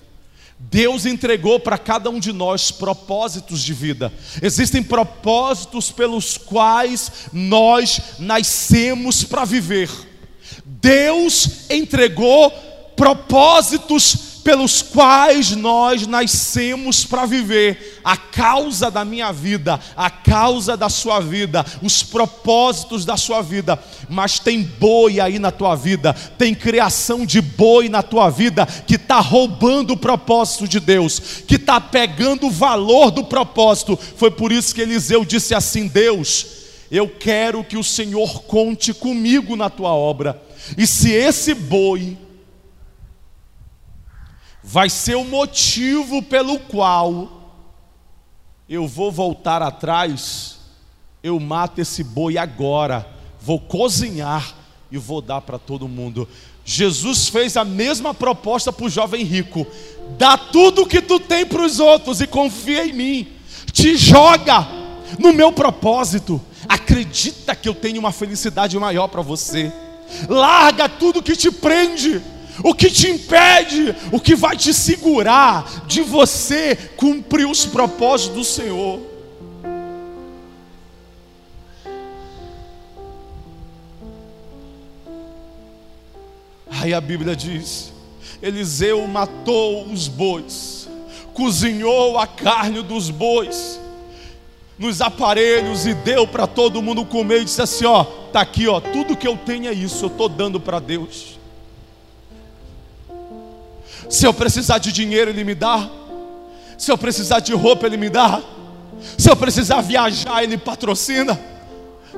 Deus 0.58 1.04
entregou 1.04 1.58
para 1.58 1.76
cada 1.76 2.08
um 2.10 2.18
de 2.18 2.32
nós 2.32 2.70
propósitos 2.70 3.62
de 3.62 3.74
vida. 3.74 4.12
Existem 4.40 4.82
propósitos 4.82 5.90
pelos 5.90 6.36
quais 6.36 7.10
nós 7.32 8.00
nascemos 8.18 9.24
para 9.24 9.44
viver. 9.44 9.90
Deus 10.84 11.70
entregou 11.70 12.50
propósitos 12.94 14.34
pelos 14.44 14.82
quais 14.82 15.56
nós 15.56 16.06
nascemos 16.06 17.06
para 17.06 17.24
viver, 17.24 18.02
a 18.04 18.14
causa 18.18 18.90
da 18.90 19.02
minha 19.02 19.32
vida, 19.32 19.80
a 19.96 20.10
causa 20.10 20.76
da 20.76 20.90
sua 20.90 21.18
vida, 21.20 21.64
os 21.82 22.02
propósitos 22.02 23.06
da 23.06 23.16
sua 23.16 23.40
vida. 23.40 23.82
Mas 24.10 24.38
tem 24.38 24.62
boi 24.62 25.18
aí 25.18 25.38
na 25.38 25.50
tua 25.50 25.74
vida, 25.74 26.12
tem 26.36 26.54
criação 26.54 27.24
de 27.24 27.40
boi 27.40 27.88
na 27.88 28.02
tua 28.02 28.28
vida 28.28 28.66
que 28.66 28.96
está 28.96 29.20
roubando 29.20 29.94
o 29.94 29.96
propósito 29.96 30.68
de 30.68 30.78
Deus, 30.78 31.18
que 31.48 31.54
está 31.54 31.80
pegando 31.80 32.48
o 32.48 32.50
valor 32.50 33.10
do 33.10 33.24
propósito. 33.24 33.98
Foi 34.18 34.30
por 34.30 34.52
isso 34.52 34.74
que 34.74 34.82
Eliseu 34.82 35.24
disse 35.24 35.54
assim: 35.54 35.88
Deus, 35.88 36.46
eu 36.90 37.08
quero 37.08 37.64
que 37.64 37.78
o 37.78 37.82
Senhor 37.82 38.42
conte 38.42 38.92
comigo 38.92 39.56
na 39.56 39.70
tua 39.70 39.94
obra. 39.94 40.43
E 40.76 40.86
se 40.86 41.10
esse 41.10 41.54
boi 41.54 42.18
vai 44.62 44.88
ser 44.88 45.14
o 45.14 45.24
motivo 45.24 46.22
pelo 46.22 46.58
qual 46.58 47.42
eu 48.68 48.88
vou 48.88 49.12
voltar 49.12 49.60
atrás, 49.60 50.58
eu 51.22 51.38
mato 51.38 51.80
esse 51.80 52.02
boi 52.02 52.38
agora, 52.38 53.06
vou 53.40 53.60
cozinhar 53.60 54.54
e 54.90 54.96
vou 54.96 55.20
dar 55.20 55.42
para 55.42 55.58
todo 55.58 55.86
mundo. 55.86 56.26
Jesus 56.64 57.28
fez 57.28 57.56
a 57.58 57.64
mesma 57.64 58.14
proposta 58.14 58.72
para 58.72 58.86
o 58.86 58.90
jovem 58.90 59.22
rico: 59.22 59.66
dá 60.16 60.38
tudo 60.38 60.82
o 60.82 60.86
que 60.86 61.02
tu 61.02 61.20
tem 61.20 61.44
para 61.44 61.62
os 61.62 61.78
outros 61.78 62.20
e 62.22 62.26
confia 62.26 62.86
em 62.86 62.92
mim, 62.92 63.28
te 63.70 63.96
joga 63.96 64.66
no 65.18 65.32
meu 65.32 65.52
propósito, 65.52 66.40
acredita 66.66 67.54
que 67.54 67.68
eu 67.68 67.74
tenho 67.74 68.00
uma 68.00 68.12
felicidade 68.12 68.78
maior 68.78 69.08
para 69.08 69.20
você. 69.20 69.70
Larga 70.28 70.88
tudo 70.88 71.22
que 71.22 71.36
te 71.36 71.50
prende, 71.50 72.20
o 72.62 72.74
que 72.74 72.90
te 72.90 73.08
impede, 73.08 73.94
o 74.12 74.20
que 74.20 74.34
vai 74.34 74.56
te 74.56 74.72
segurar 74.72 75.84
de 75.86 76.02
você 76.02 76.76
cumprir 76.96 77.46
os 77.46 77.66
propósitos 77.66 78.36
do 78.36 78.44
Senhor. 78.44 79.00
Aí 86.70 86.92
a 86.92 87.00
Bíblia 87.00 87.34
diz: 87.34 87.92
Eliseu 88.42 89.06
matou 89.06 89.86
os 89.86 90.06
bois, 90.06 90.88
cozinhou 91.32 92.18
a 92.18 92.26
carne 92.26 92.82
dos 92.82 93.10
bois 93.10 93.80
nos 94.78 95.00
aparelhos 95.00 95.86
e 95.86 95.94
deu 95.94 96.26
para 96.26 96.46
todo 96.46 96.82
mundo 96.82 97.04
comer 97.04 97.42
e 97.42 97.44
disse 97.44 97.62
assim: 97.62 97.84
ó, 97.84 98.04
tá 98.34 98.40
aqui, 98.40 98.66
ó, 98.66 98.80
tudo 98.80 99.16
que 99.16 99.28
eu 99.28 99.36
tenho 99.36 99.68
é 99.68 99.72
isso, 99.72 100.06
eu 100.06 100.08
estou 100.08 100.28
dando 100.28 100.58
para 100.58 100.80
Deus. 100.80 101.38
Se 104.10 104.26
eu 104.26 104.34
precisar 104.34 104.78
de 104.78 104.90
dinheiro, 104.90 105.30
Ele 105.30 105.44
me 105.44 105.54
dá. 105.54 105.88
Se 106.76 106.90
eu 106.90 106.98
precisar 106.98 107.38
de 107.38 107.54
roupa, 107.54 107.86
Ele 107.86 107.96
me 107.96 108.10
dá. 108.10 108.42
Se 109.16 109.30
eu 109.30 109.36
precisar 109.36 109.82
viajar, 109.82 110.42
Ele 110.42 110.58
patrocina. 110.58 111.38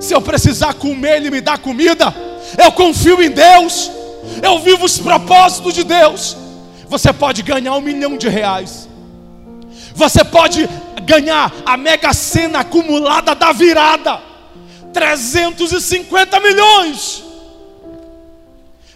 Se 0.01 0.15
eu 0.15 0.23
precisar 0.23 0.73
comer, 0.73 1.17
Ele 1.17 1.31
me 1.31 1.43
dá 1.43 1.59
comida. 1.59 2.15
Eu 2.57 2.73
confio 2.73 3.23
em 3.23 3.31
Deus. 3.31 3.91
Eu 4.43 4.59
vivo 4.61 4.87
os 4.87 4.99
propósitos 4.99 5.75
de 5.75 5.85
Deus. 5.85 6.35
Você 6.89 7.13
pode 7.13 7.43
ganhar 7.43 7.75
um 7.75 7.83
milhão 7.83 8.17
de 8.17 8.27
reais. 8.27 8.89
Você 9.95 10.25
pode 10.25 10.67
ganhar 11.05 11.53
a 11.67 11.77
mega 11.77 12.15
cena 12.15 12.61
acumulada 12.61 13.35
da 13.35 13.53
virada 13.53 14.36
350 14.97 16.41
milhões. 16.41 17.23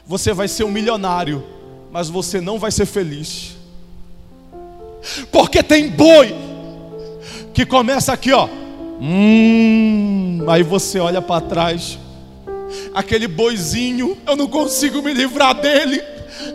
Você 0.07 0.33
vai 0.33 0.49
ser 0.49 0.64
um 0.64 0.71
milionário, 0.71 1.45
mas 1.92 2.09
você 2.09 2.40
não 2.40 2.59
vai 2.59 2.71
ser 2.71 2.87
feliz. 2.87 3.54
Porque 5.30 5.62
tem 5.62 5.90
boi 5.90 6.35
que 7.52 7.66
começa 7.66 8.14
aqui, 8.14 8.33
ó. 8.33 8.49
Hum, 8.99 10.47
aí 10.49 10.62
você 10.62 10.99
olha 10.99 11.21
para 11.21 11.42
trás. 11.42 11.99
Aquele 12.95 13.28
boizinho, 13.28 14.16
eu 14.26 14.37
não 14.37 14.47
consigo 14.47 15.02
me 15.02 15.12
livrar 15.12 15.61
dele. 15.61 16.02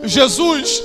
Jesus, 0.06 0.82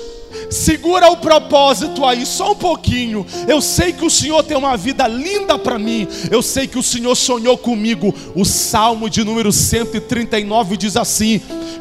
Segura 0.51 1.11
o 1.11 1.17
propósito 1.17 2.05
aí, 2.05 2.25
só 2.27 2.53
um 2.53 2.57
pouquinho. 2.57 3.27
Eu 3.49 3.61
sei 3.61 3.93
que 3.93 4.05
o 4.05 4.11
Senhor 4.11 4.43
tem 4.43 4.57
uma 4.57 4.77
vida 4.77 5.07
linda 5.07 5.59
para 5.59 5.79
mim. 5.79 6.07
Eu 6.31 6.43
sei 6.43 6.67
que 6.67 6.79
o 6.79 6.83
Senhor 6.83 7.15
sonhou 7.15 7.57
comigo. 7.57 8.15
O 8.35 8.45
Salmo 8.45 9.09
de 9.09 9.25
número 9.25 9.53
139 9.53 10.77
diz 10.77 10.97
assim: 10.97 11.41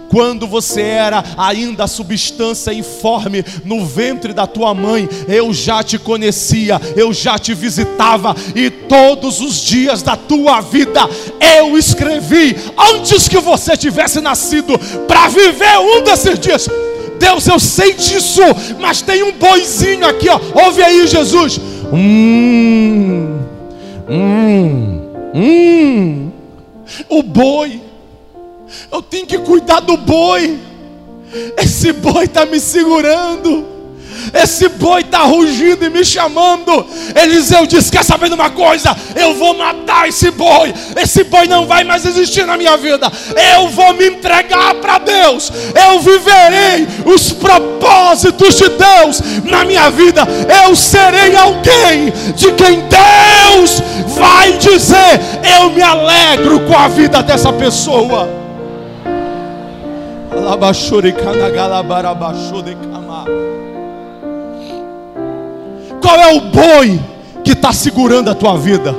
quando 0.10 0.48
você 0.48 0.82
era 0.82 1.24
ainda 1.38 1.88
substância 1.88 2.74
informe 2.74 3.46
no 3.64 3.86
ventre 3.86 4.34
da 4.34 4.48
tua 4.48 4.74
mãe, 4.74 5.08
eu 5.28 5.54
já 5.54 5.84
te 5.84 6.00
conhecia, 6.00 6.82
eu 6.96 7.14
já 7.14 7.38
te 7.38 7.54
visitava, 7.54 8.36
e 8.56 8.70
todos 8.70 9.40
os 9.40 9.62
dias 9.62 10.02
da 10.02 10.16
tua 10.16 10.62
vida 10.62 11.02
eu 11.58 11.78
escrevi 11.78 12.56
antes 12.78 13.28
que 13.28 13.38
você 13.38 13.78
tivesse 13.78 14.20
nascido 14.20 14.78
para 15.08 15.28
viver 15.28 15.78
um 15.78 16.04
desses 16.04 16.40
dias. 16.40 16.68
Deus, 17.20 17.46
eu 17.48 17.60
sei 17.60 17.94
disso, 17.94 18.42
mas 18.80 19.02
tem 19.02 19.22
um 19.24 19.34
boizinho 19.34 20.08
aqui, 20.08 20.30
ó. 20.30 20.40
Ouve 20.66 20.82
aí, 20.82 21.06
Jesus. 21.06 21.60
Hum, 21.92 23.40
hum, 24.10 25.02
hum. 25.36 26.32
O 27.10 27.22
boi. 27.22 27.82
Eu 28.92 29.02
tenho 29.02 29.28
que 29.28 29.38
cuidar 29.40 29.82
do 29.82 29.98
boi. 29.98 30.58
Esse 31.58 31.92
boi 31.92 32.26
está 32.26 32.46
me 32.46 32.60
segurando. 32.60 33.69
Esse 34.34 34.70
boi 34.70 35.02
está 35.02 35.20
rugindo 35.20 35.86
e 35.86 35.90
me 35.90 36.04
chamando. 36.04 36.86
Eliseu 37.16 37.66
disse: 37.66 37.92
Quer 37.92 38.04
saber 38.04 38.30
de 38.30 38.36
uma 38.36 38.50
coisa? 38.50 38.96
Eu 39.16 39.36
vou 39.36 39.54
matar 39.54 40.08
esse 40.08 40.32
boi. 40.32 40.74
Esse 40.96 41.24
boi 41.24 41.48
não 41.48 41.66
vai 41.66 41.84
mais 41.84 42.06
existir 42.06 42.46
na 42.46 42.58
minha 42.58 42.78
vida. 42.78 43.12
Eu 43.56 43.70
vou 43.70 43.94
me 43.94 44.08
entregar 44.08 44.76
para 44.76 45.00
Deus. 45.00 45.52
Eu 45.76 46.00
viverei 46.00 46.88
os 47.06 47.32
propósitos 47.34 48.56
de 48.56 48.70
Deus 48.70 49.22
na 49.44 49.66
minha 49.66 49.90
vida. 49.90 50.28
Eu 50.64 50.76
serei 50.76 51.36
alguém 51.36 52.12
de 52.36 52.52
quem 52.54 52.82
Deus 52.88 53.82
vai 54.18 54.54
dizer: 54.58 55.20
Eu 55.60 55.72
me 55.72 55.82
alegro 55.82 56.60
com 56.62 56.78
a 56.78 56.88
vida 56.88 57.22
dessa 57.24 57.52
pessoa. 57.54 58.40
Qual 66.02 66.16
é 66.16 66.34
o 66.34 66.42
boi 66.42 67.00
que 67.44 67.52
está 67.52 67.74
segurando 67.74 68.30
a 68.30 68.36
tua 68.36 68.58
vida? 68.58 68.96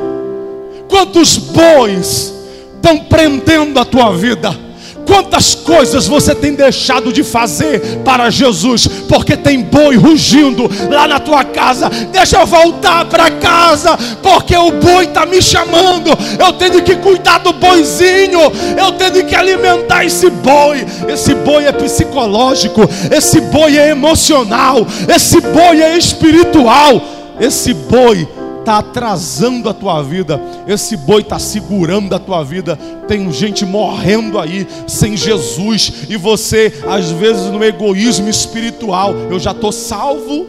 Quantos 0.88 1.36
bois 1.36 2.32
estão 2.76 2.98
prendendo 3.04 3.78
a 3.78 3.84
tua 3.84 4.16
vida? 4.16 4.69
Quantas 5.10 5.56
coisas 5.56 6.06
você 6.06 6.36
tem 6.36 6.54
deixado 6.54 7.12
de 7.12 7.24
fazer 7.24 7.80
para 8.04 8.30
Jesus, 8.30 8.86
porque 9.08 9.36
tem 9.36 9.60
boi 9.60 9.96
rugindo 9.96 10.70
lá 10.88 11.08
na 11.08 11.18
tua 11.18 11.42
casa? 11.42 11.90
Deixa 12.12 12.38
eu 12.38 12.46
voltar 12.46 13.04
para 13.06 13.28
casa, 13.28 13.98
porque 14.22 14.56
o 14.56 14.70
boi 14.70 15.06
está 15.06 15.26
me 15.26 15.42
chamando. 15.42 16.16
Eu 16.38 16.52
tenho 16.52 16.80
que 16.84 16.94
cuidar 16.94 17.38
do 17.38 17.52
boizinho, 17.52 18.40
eu 18.78 18.92
tenho 18.92 19.26
que 19.26 19.34
alimentar 19.34 20.04
esse 20.04 20.30
boi. 20.30 20.86
Esse 21.08 21.34
boi 21.34 21.64
é 21.64 21.72
psicológico, 21.72 22.88
esse 23.10 23.40
boi 23.40 23.76
é 23.76 23.90
emocional, 23.90 24.86
esse 25.12 25.40
boi 25.40 25.82
é 25.82 25.98
espiritual. 25.98 27.02
Esse 27.40 27.72
boi 27.72 28.28
está 28.70 28.78
atrasando 28.78 29.68
a 29.68 29.74
tua 29.74 30.00
vida, 30.00 30.40
esse 30.68 30.96
boi 30.96 31.22
está 31.22 31.40
segurando 31.40 32.14
a 32.14 32.18
tua 32.20 32.44
vida. 32.44 32.76
Tem 33.08 33.30
gente 33.32 33.66
morrendo 33.66 34.38
aí 34.38 34.66
sem 34.86 35.16
Jesus, 35.16 36.04
e 36.08 36.16
você, 36.16 36.72
às 36.88 37.10
vezes, 37.10 37.46
no 37.46 37.62
egoísmo 37.64 38.28
espiritual, 38.28 39.12
eu 39.28 39.40
já 39.40 39.50
estou 39.50 39.72
salvo. 39.72 40.46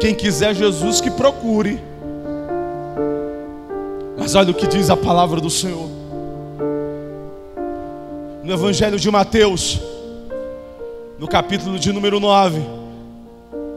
Quem 0.00 0.14
quiser 0.14 0.54
Jesus, 0.54 1.00
que 1.00 1.10
procure. 1.10 1.80
Mas 4.18 4.34
olha 4.34 4.50
o 4.50 4.54
que 4.54 4.66
diz 4.66 4.90
a 4.90 4.96
palavra 4.96 5.40
do 5.40 5.48
Senhor. 5.48 5.88
No 8.42 8.52
Evangelho 8.52 9.00
de 9.00 9.10
Mateus, 9.10 9.80
no 11.18 11.26
capítulo 11.26 11.78
de 11.78 11.90
número 11.90 12.20
9, 12.20 12.60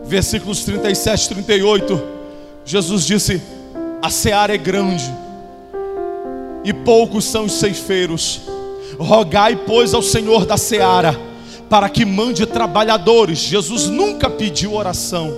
versículos 0.04 0.66
37 0.66 1.24
e 1.24 1.28
38. 1.36 2.17
Jesus 2.68 3.06
disse: 3.06 3.42
A 4.02 4.10
seara 4.10 4.54
é 4.54 4.58
grande 4.58 5.10
e 6.66 6.74
poucos 6.74 7.24
são 7.24 7.46
os 7.46 7.54
ceifeiros. 7.54 8.42
Rogai, 9.00 9.56
pois, 9.66 9.94
ao 9.94 10.02
Senhor 10.02 10.46
da 10.46 10.58
seara 10.58 11.18
para 11.70 11.90
que 11.90 12.06
mande 12.06 12.46
trabalhadores. 12.46 13.40
Jesus 13.40 13.88
nunca 13.88 14.30
pediu 14.30 14.74
oração. 14.74 15.34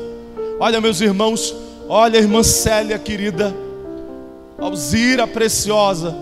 Olha, 0.60 0.82
meus 0.82 1.02
irmãos, 1.02 1.56
olha, 1.88 2.18
irmã 2.18 2.42
Célia 2.44 2.98
querida, 2.98 3.56
Alzira 4.58 5.28
preciosa. 5.28 6.16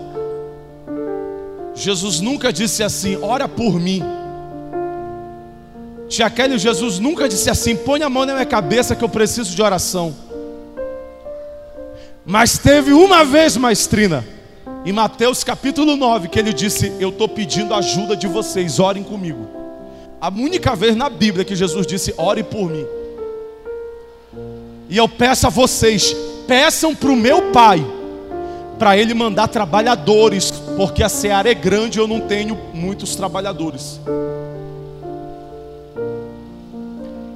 Jesus 1.74 2.20
nunca 2.20 2.52
disse 2.52 2.82
assim: 2.82 3.16
ora 3.22 3.48
por 3.48 3.80
mim. 3.80 4.02
Tia 6.06 6.28
Kelly, 6.28 6.58
Jesus 6.58 6.98
nunca 6.98 7.28
disse 7.28 7.48
assim: 7.48 7.74
põe 7.74 8.02
a 8.02 8.10
mão 8.10 8.26
na 8.26 8.34
minha 8.34 8.46
cabeça 8.46 8.94
que 8.94 9.02
eu 9.02 9.08
preciso 9.08 9.54
de 9.54 9.62
oração. 9.62 10.27
Mas 12.28 12.58
teve 12.58 12.92
uma 12.92 13.24
vez, 13.24 13.56
maestrina, 13.56 14.22
em 14.84 14.92
Mateus 14.92 15.42
capítulo 15.42 15.96
9, 15.96 16.28
que 16.28 16.38
ele 16.38 16.52
disse: 16.52 16.92
Eu 17.00 17.08
estou 17.08 17.26
pedindo 17.26 17.72
ajuda 17.72 18.14
de 18.14 18.26
vocês, 18.26 18.78
orem 18.78 19.02
comigo. 19.02 19.48
A 20.20 20.28
única 20.28 20.76
vez 20.76 20.94
na 20.94 21.08
Bíblia 21.08 21.42
que 21.42 21.56
Jesus 21.56 21.86
disse: 21.86 22.12
Ore 22.18 22.42
por 22.42 22.70
mim. 22.70 22.84
E 24.90 24.96
eu 24.98 25.08
peço 25.08 25.46
a 25.46 25.50
vocês, 25.50 26.14
peçam 26.46 26.94
para 26.94 27.08
o 27.08 27.16
meu 27.16 27.50
Pai, 27.50 27.82
para 28.78 28.94
Ele 28.94 29.14
mandar 29.14 29.48
trabalhadores, 29.48 30.50
porque 30.76 31.02
a 31.02 31.08
seara 31.08 31.50
é 31.50 31.54
grande 31.54 31.98
e 31.98 32.02
eu 32.02 32.06
não 32.06 32.20
tenho 32.20 32.58
muitos 32.74 33.16
trabalhadores. 33.16 33.98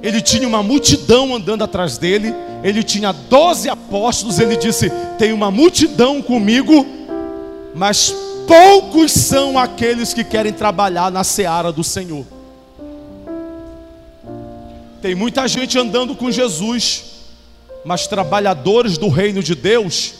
Ele 0.03 0.21
tinha 0.21 0.47
uma 0.47 0.61
multidão 0.61 1.33
andando 1.33 1.63
atrás 1.63 1.97
dele, 1.97 2.31
ele 2.63 2.81
tinha 2.81 3.11
doze 3.11 3.69
apóstolos. 3.69 4.39
Ele 4.39 4.55
disse: 4.55 4.89
Tem 5.17 5.33
uma 5.33 5.51
multidão 5.51 6.21
comigo, 6.21 6.85
mas 7.75 8.15
poucos 8.47 9.11
são 9.11 9.59
aqueles 9.59 10.13
que 10.13 10.23
querem 10.23 10.53
trabalhar 10.53 11.11
na 11.11 11.23
seara 11.23 11.71
do 11.71 11.83
Senhor. 11.83 12.25
Tem 15.01 15.13
muita 15.13 15.45
gente 15.49 15.77
andando 15.77 16.15
com 16.15 16.31
Jesus, 16.31 17.03
mas 17.83 18.07
trabalhadores 18.07 18.97
do 18.97 19.09
reino 19.09 19.43
de 19.43 19.53
Deus 19.53 20.13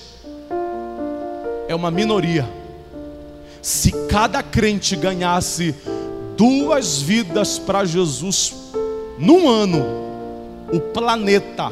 é 1.70 1.74
uma 1.74 1.90
minoria. 1.90 2.50
Se 3.62 3.94
cada 4.10 4.44
crente 4.44 4.98
ganhasse 4.98 5.74
duas 6.36 7.02
vidas 7.02 7.58
para 7.58 7.86
Jesus 7.86 8.54
num 9.18 9.48
ano, 9.48 9.86
o 10.74 10.82
planeta 10.82 11.72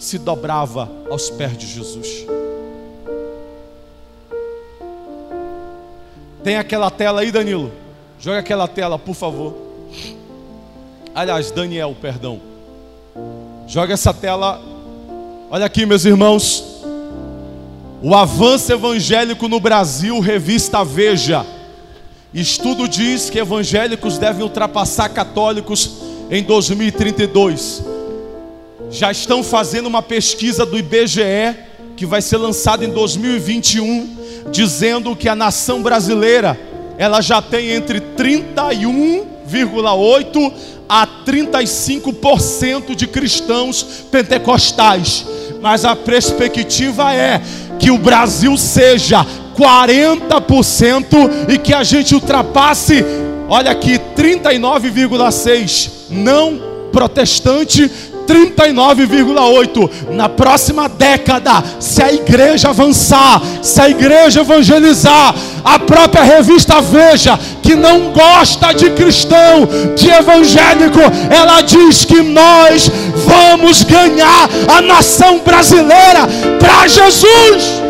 se 0.00 0.18
dobrava 0.18 0.90
aos 1.10 1.28
pés 1.28 1.56
de 1.56 1.66
Jesus. 1.66 2.26
Tem 6.42 6.56
aquela 6.56 6.90
tela 6.90 7.20
aí, 7.20 7.30
Danilo? 7.30 7.70
Joga 8.18 8.38
aquela 8.38 8.66
tela, 8.66 8.98
por 8.98 9.14
favor. 9.14 9.54
Aliás, 11.14 11.50
Daniel, 11.50 11.94
perdão. 12.00 12.40
Joga 13.66 13.92
essa 13.92 14.14
tela. 14.14 14.60
Olha 15.50 15.66
aqui, 15.66 15.84
meus 15.84 16.06
irmãos. 16.06 16.64
O 18.02 18.14
avanço 18.14 18.72
evangélico 18.72 19.48
no 19.48 19.60
Brasil, 19.60 20.18
revista 20.18 20.82
Veja. 20.82 21.44
Estudo 22.32 22.88
diz 22.88 23.28
que 23.28 23.38
evangélicos 23.38 24.16
devem 24.16 24.42
ultrapassar 24.42 25.10
católicos 25.10 25.90
em 26.30 26.42
2032. 26.42 27.89
Já 28.90 29.10
estão 29.12 29.44
fazendo 29.44 29.86
uma 29.86 30.02
pesquisa 30.02 30.66
do 30.66 30.76
IBGE 30.76 31.54
que 31.96 32.04
vai 32.04 32.20
ser 32.20 32.36
lançada 32.38 32.84
em 32.84 32.90
2021, 32.90 34.16
dizendo 34.50 35.14
que 35.14 35.28
a 35.28 35.36
nação 35.36 35.80
brasileira 35.80 36.58
ela 36.98 37.20
já 37.20 37.40
tem 37.40 37.70
entre 37.70 38.00
31,8 38.00 40.52
a 40.88 41.06
35% 41.24 42.96
de 42.96 43.06
cristãos 43.06 43.86
pentecostais. 44.10 45.24
Mas 45.60 45.84
a 45.84 45.94
perspectiva 45.94 47.14
é 47.14 47.40
que 47.78 47.92
o 47.92 47.98
Brasil 47.98 48.56
seja 48.56 49.24
40% 49.56 51.46
e 51.48 51.58
que 51.58 51.72
a 51.72 51.84
gente 51.84 52.12
ultrapasse, 52.12 53.04
olha 53.48 53.70
aqui, 53.70 54.00
39,6 54.16 55.90
não 56.10 56.70
protestante 56.90 57.90
39,8. 58.30 59.90
Na 60.10 60.28
próxima 60.28 60.88
década, 60.88 61.64
se 61.80 62.00
a 62.00 62.12
igreja 62.12 62.68
avançar, 62.68 63.42
se 63.60 63.80
a 63.80 63.90
igreja 63.90 64.42
evangelizar, 64.42 65.34
a 65.64 65.78
própria 65.80 66.22
revista 66.22 66.80
Veja, 66.80 67.38
que 67.60 67.74
não 67.74 68.12
gosta 68.12 68.72
de 68.72 68.90
cristão, 68.90 69.68
de 69.96 70.08
evangélico, 70.08 71.00
ela 71.28 71.60
diz 71.62 72.04
que 72.04 72.22
nós 72.22 72.88
vamos 73.26 73.82
ganhar 73.82 74.48
a 74.68 74.80
nação 74.80 75.40
brasileira 75.40 76.28
para 76.60 76.86
Jesus. 76.86 77.80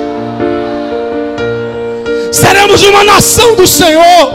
Seremos 2.33 2.83
uma 2.83 3.05
nação 3.05 3.55
do 3.57 3.67
Senhor. 3.67 4.33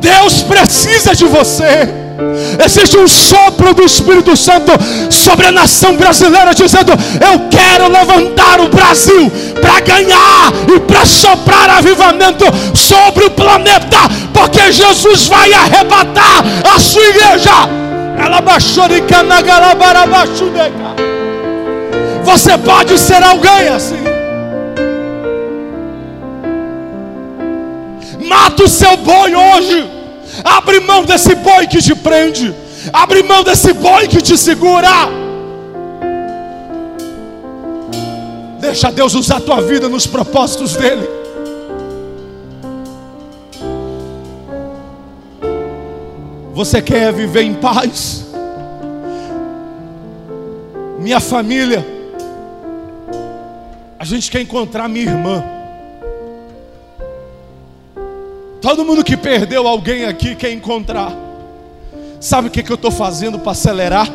Deus 0.00 0.42
precisa 0.42 1.14
de 1.14 1.24
você. 1.24 2.03
Existe 2.64 2.96
um 2.96 3.08
sopro 3.08 3.74
do 3.74 3.82
Espírito 3.82 4.36
Santo 4.36 4.72
sobre 5.10 5.46
a 5.46 5.52
nação 5.52 5.96
brasileira, 5.96 6.54
dizendo: 6.54 6.92
Eu 6.92 7.48
quero 7.50 7.88
levantar 7.88 8.60
o 8.60 8.68
Brasil 8.68 9.30
para 9.60 9.80
ganhar 9.80 10.52
e 10.74 10.80
para 10.80 11.04
soprar 11.04 11.70
avivamento 11.70 12.44
sobre 12.74 13.24
o 13.24 13.30
planeta, 13.30 13.98
porque 14.32 14.72
Jesus 14.72 15.26
vai 15.26 15.52
arrebatar 15.52 16.44
a 16.74 16.78
sua 16.78 17.02
igreja. 17.02 17.68
Você 22.24 22.56
pode 22.58 22.98
ser 22.98 23.22
alguém 23.22 23.68
assim. 23.68 24.04
Mata 28.26 28.64
o 28.64 28.68
seu 28.68 28.96
boi 28.96 29.34
hoje. 29.34 29.93
Abre 30.42 30.80
mão 30.80 31.04
desse 31.04 31.34
boi 31.34 31.66
que 31.66 31.80
te 31.80 31.94
prende. 31.94 32.54
Abre 32.92 33.22
mão 33.22 33.44
desse 33.44 33.72
boi 33.72 34.08
que 34.08 34.20
te 34.20 34.36
segura. 34.36 34.88
Deixa 38.60 38.90
Deus 38.90 39.14
usar 39.14 39.36
a 39.36 39.40
tua 39.40 39.60
vida 39.60 39.88
nos 39.88 40.06
propósitos 40.06 40.74
dEle. 40.74 41.08
Você 46.54 46.80
quer 46.80 47.12
viver 47.12 47.42
em 47.42 47.54
paz? 47.54 48.26
Minha 50.98 51.20
família, 51.20 51.86
a 53.98 54.04
gente 54.04 54.30
quer 54.30 54.40
encontrar 54.40 54.88
minha 54.88 55.04
irmã. 55.04 55.44
Todo 58.64 58.82
mundo 58.82 59.04
que 59.04 59.14
perdeu 59.14 59.68
alguém 59.68 60.06
aqui 60.06 60.34
quer 60.34 60.50
encontrar. 60.50 61.12
Sabe 62.18 62.48
o 62.48 62.50
que, 62.50 62.62
que 62.62 62.72
eu 62.72 62.76
estou 62.76 62.90
fazendo 62.90 63.38
para 63.38 63.52
acelerar? 63.52 64.08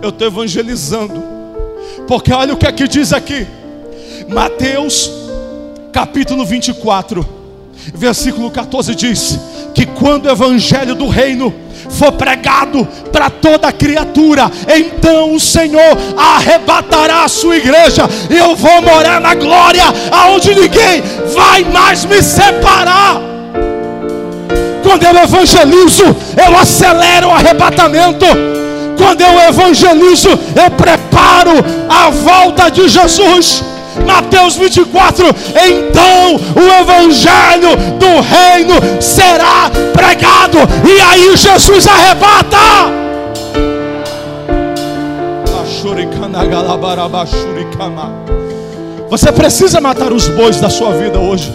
Eu 0.00 0.10
estou 0.10 0.28
evangelizando. 0.28 1.20
Porque 2.06 2.32
olha 2.32 2.54
o 2.54 2.56
que 2.56 2.64
aqui 2.64 2.86
diz 2.86 3.12
aqui. 3.12 3.44
Mateus 4.28 5.10
capítulo 5.92 6.46
24, 6.46 7.26
versículo 7.92 8.52
14 8.52 8.94
diz 8.94 9.36
que 9.74 9.84
quando 9.84 10.26
o 10.26 10.30
evangelho 10.30 10.94
do 10.94 11.08
reino 11.08 11.52
for 11.88 12.12
pregado 12.12 12.86
para 13.10 13.28
toda 13.28 13.72
criatura, 13.72 14.48
então 14.68 15.34
o 15.34 15.40
Senhor 15.40 15.98
arrebatará 16.16 17.24
a 17.24 17.28
sua 17.28 17.56
igreja, 17.56 18.04
e 18.30 18.36
eu 18.36 18.54
vou 18.54 18.80
morar 18.80 19.20
na 19.20 19.34
glória, 19.34 19.82
aonde 20.12 20.54
ninguém 20.54 21.02
vai 21.34 21.64
mais 21.64 22.04
me 22.04 22.22
separar. 22.22 23.29
Quando 24.90 25.04
eu 25.04 25.22
evangelizo, 25.22 26.02
eu 26.04 26.58
acelero 26.58 27.28
o 27.28 27.30
arrebatamento. 27.30 28.26
Quando 28.98 29.20
eu 29.20 29.40
evangelizo, 29.48 30.30
eu 30.30 30.68
preparo 30.76 31.52
a 31.88 32.10
volta 32.10 32.68
de 32.68 32.88
Jesus. 32.88 33.62
Mateus 34.04 34.56
24: 34.56 35.26
Então 35.28 36.40
o 36.56 36.80
evangelho 36.80 37.76
do 38.00 38.20
reino 38.20 39.00
será 39.00 39.70
pregado, 39.92 40.58
e 40.84 41.00
aí 41.00 41.36
Jesus 41.36 41.86
arrebata. 41.86 42.56
Você 49.08 49.30
precisa 49.30 49.80
matar 49.80 50.12
os 50.12 50.26
bois 50.26 50.60
da 50.60 50.68
sua 50.68 50.90
vida 50.94 51.16
hoje, 51.16 51.54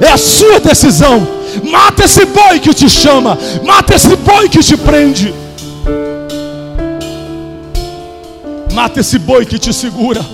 é 0.00 0.12
a 0.12 0.16
sua 0.16 0.60
decisão. 0.60 1.34
Mata 1.62 2.04
esse 2.04 2.24
boi 2.26 2.60
que 2.60 2.72
te 2.74 2.88
chama. 2.88 3.38
Mata 3.64 3.94
esse 3.94 4.14
boi 4.16 4.48
que 4.48 4.60
te 4.60 4.76
prende. 4.76 5.34
Mata 8.72 9.00
esse 9.00 9.18
boi 9.18 9.46
que 9.46 9.58
te 9.58 9.72
segura. 9.72 10.24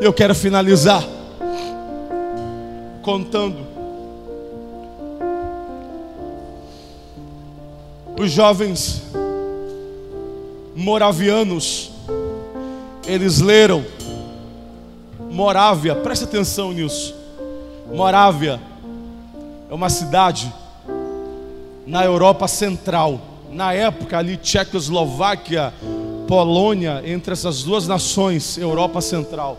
Eu 0.00 0.12
quero 0.12 0.34
finalizar 0.34 1.02
contando 3.02 3.58
os 8.18 8.30
jovens 8.30 9.02
moravianos 10.74 11.90
eles 13.06 13.40
leram 13.40 13.84
Morávia, 15.34 15.96
preste 15.96 16.24
atenção 16.24 16.72
nisso. 16.72 17.12
Morávia 17.92 18.60
é 19.70 19.74
uma 19.74 19.90
cidade 19.90 20.52
na 21.86 22.04
Europa 22.04 22.48
Central. 22.48 23.20
Na 23.50 23.72
época 23.72 24.18
ali, 24.18 24.36
Tchecoslováquia, 24.36 25.72
Polônia, 26.26 27.02
entre 27.04 27.32
essas 27.32 27.62
duas 27.62 27.86
nações, 27.86 28.58
Europa 28.58 29.00
Central. 29.00 29.58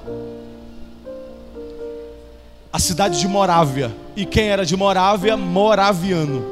A 2.73 2.79
cidade 2.79 3.19
de 3.19 3.27
Morávia. 3.27 3.91
E 4.15 4.25
quem 4.25 4.49
era 4.49 4.65
de 4.65 4.75
Morávia? 4.75 5.38
Moraviano. 5.38 6.43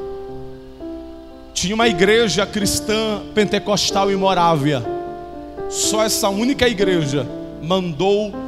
Tinha 1.52 1.74
uma 1.74 1.86
igreja 1.86 2.46
cristã 2.46 3.22
pentecostal 3.34 4.10
em 4.10 4.16
Morávia. 4.16 4.82
Só 5.68 6.02
essa 6.02 6.28
única 6.28 6.68
igreja 6.68 7.26
mandou 7.62 8.43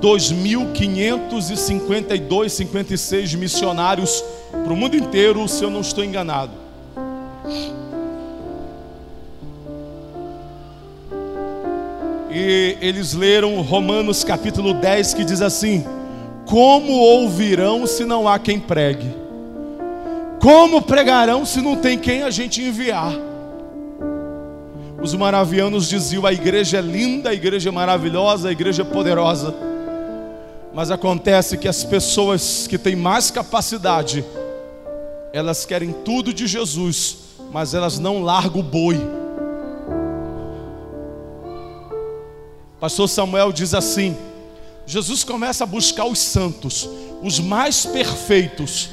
2.552, 0.00 2.48
56 2.48 3.34
missionários 3.34 4.24
para 4.50 4.72
o 4.72 4.76
mundo 4.76 4.96
inteiro, 4.96 5.46
se 5.48 5.64
eu 5.64 5.70
não 5.70 5.80
estou 5.80 6.04
enganado. 6.04 6.52
E 12.30 12.76
eles 12.80 13.14
leram 13.14 13.60
Romanos 13.62 14.22
capítulo 14.22 14.74
10 14.74 15.14
que 15.14 15.24
diz 15.24 15.42
assim: 15.42 15.84
Como 16.46 16.92
ouvirão 16.92 17.84
se 17.86 18.04
não 18.04 18.28
há 18.28 18.38
quem 18.38 18.60
pregue? 18.60 19.12
Como 20.40 20.82
pregarão 20.82 21.44
se 21.44 21.60
não 21.60 21.74
tem 21.76 21.98
quem 21.98 22.22
a 22.22 22.30
gente 22.30 22.62
enviar? 22.62 23.12
Os 25.02 25.14
maravianos 25.14 25.88
diziam: 25.88 26.24
a 26.26 26.32
igreja 26.32 26.78
é 26.78 26.80
linda, 26.80 27.30
a 27.30 27.34
igreja 27.34 27.70
é 27.70 27.72
maravilhosa, 27.72 28.48
a 28.48 28.52
igreja 28.52 28.82
é 28.82 28.84
poderosa. 28.84 29.67
Mas 30.72 30.90
acontece 30.90 31.56
que 31.56 31.66
as 31.66 31.82
pessoas 31.82 32.66
que 32.66 32.78
têm 32.78 32.94
mais 32.94 33.30
capacidade, 33.30 34.24
elas 35.32 35.64
querem 35.64 35.92
tudo 35.92 36.32
de 36.32 36.46
Jesus, 36.46 37.18
mas 37.50 37.74
elas 37.74 37.98
não 37.98 38.22
largam 38.22 38.60
o 38.60 38.62
boi. 38.62 38.98
Pastor 42.80 43.08
Samuel 43.08 43.52
diz 43.52 43.74
assim: 43.74 44.16
Jesus 44.86 45.24
começa 45.24 45.64
a 45.64 45.66
buscar 45.66 46.04
os 46.04 46.18
santos, 46.18 46.88
os 47.22 47.40
mais 47.40 47.84
perfeitos. 47.84 48.90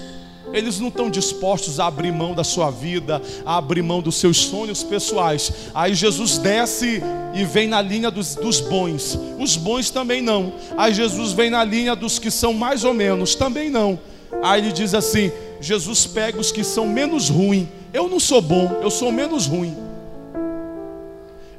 Eles 0.56 0.80
não 0.80 0.88
estão 0.88 1.10
dispostos 1.10 1.80
a 1.80 1.88
abrir 1.88 2.13
mão 2.13 2.34
da 2.34 2.44
sua 2.44 2.72
vida, 2.72 3.22
a 3.46 3.58
abrir 3.58 3.82
mão 3.82 4.02
dos 4.02 4.15
seus 4.15 4.38
sonhos 4.38 4.84
pessoais. 4.84 5.52
Aí 5.74 5.94
Jesus 5.94 6.38
desce 6.38 7.02
e 7.34 7.44
vem 7.44 7.68
na 7.68 7.82
linha 7.82 8.10
dos, 8.10 8.36
dos 8.36 8.62
bons, 8.62 9.20
os 9.38 9.58
bons 9.58 9.89
também 9.89 10.22
não. 10.22 10.54
Aí 10.78 10.94
Jesus 10.94 11.34
vem 11.34 11.50
na 11.50 11.63
linha 11.63 11.94
dos 11.94 12.18
que 12.18 12.32
são 12.32 12.54
mais 12.54 12.86
ou 12.86 12.94
menos, 12.94 13.36
também 13.36 13.70
não. 13.70 14.00
Aí 14.41 14.62
ele 14.62 14.72
diz 14.72 14.94
assim: 14.94 15.30
Jesus 15.60 16.08
pega 16.08 16.39
os 16.39 16.52
que 16.52 16.63
são 16.63 16.88
menos 16.88 17.30
ruins. 17.30 17.68
Eu 17.94 18.08
não 18.08 18.20
sou 18.20 18.41
bom, 18.41 18.80
eu 18.82 18.89
sou 18.89 19.12
menos 19.12 19.48
ruim. 19.48 19.76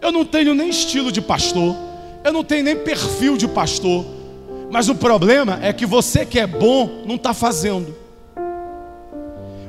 Eu 0.00 0.10
não 0.10 0.24
tenho 0.24 0.54
nem 0.54 0.68
estilo 0.70 1.12
de 1.12 1.20
pastor, 1.20 1.74
eu 2.24 2.32
não 2.32 2.44
tenho 2.44 2.64
nem 2.64 2.76
perfil 2.76 3.36
de 3.36 3.46
pastor. 3.46 4.06
Mas 4.70 4.88
o 4.88 4.94
problema 4.94 5.58
é 5.62 5.72
que 5.72 5.84
você 5.84 6.24
que 6.24 6.40
é 6.40 6.46
bom 6.46 7.02
não 7.06 7.16
está 7.16 7.34
fazendo. 7.34 8.05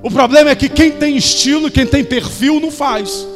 O 0.04 0.12
problema 0.12 0.52
é 0.52 0.56
que 0.56 0.70
quem 0.70 0.92
tem 0.92 1.18
estilo, 1.18 1.72
quem 1.72 1.86
tem 1.86 2.04
perfil, 2.04 2.60
não 2.60 2.72
faz. 2.72 3.28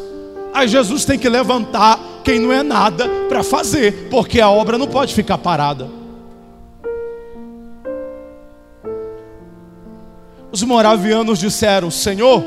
Aí 0.54 0.68
Jesus 0.68 1.06
tem 1.06 1.18
que 1.18 1.28
levantar 1.28 2.00
quem 2.24 2.40
não 2.40 2.52
é 2.52 2.62
nada 2.62 3.08
para 3.28 3.44
fazer, 3.44 4.10
porque 4.10 4.40
a 4.40 4.50
obra 4.50 4.78
não 4.78 4.88
pode 4.88 5.14
ficar 5.14 5.38
parada. 5.38 5.90
Os 10.52 10.62
moravianos 10.64 11.40
disseram: 11.40 11.90
Senhor, 11.90 12.44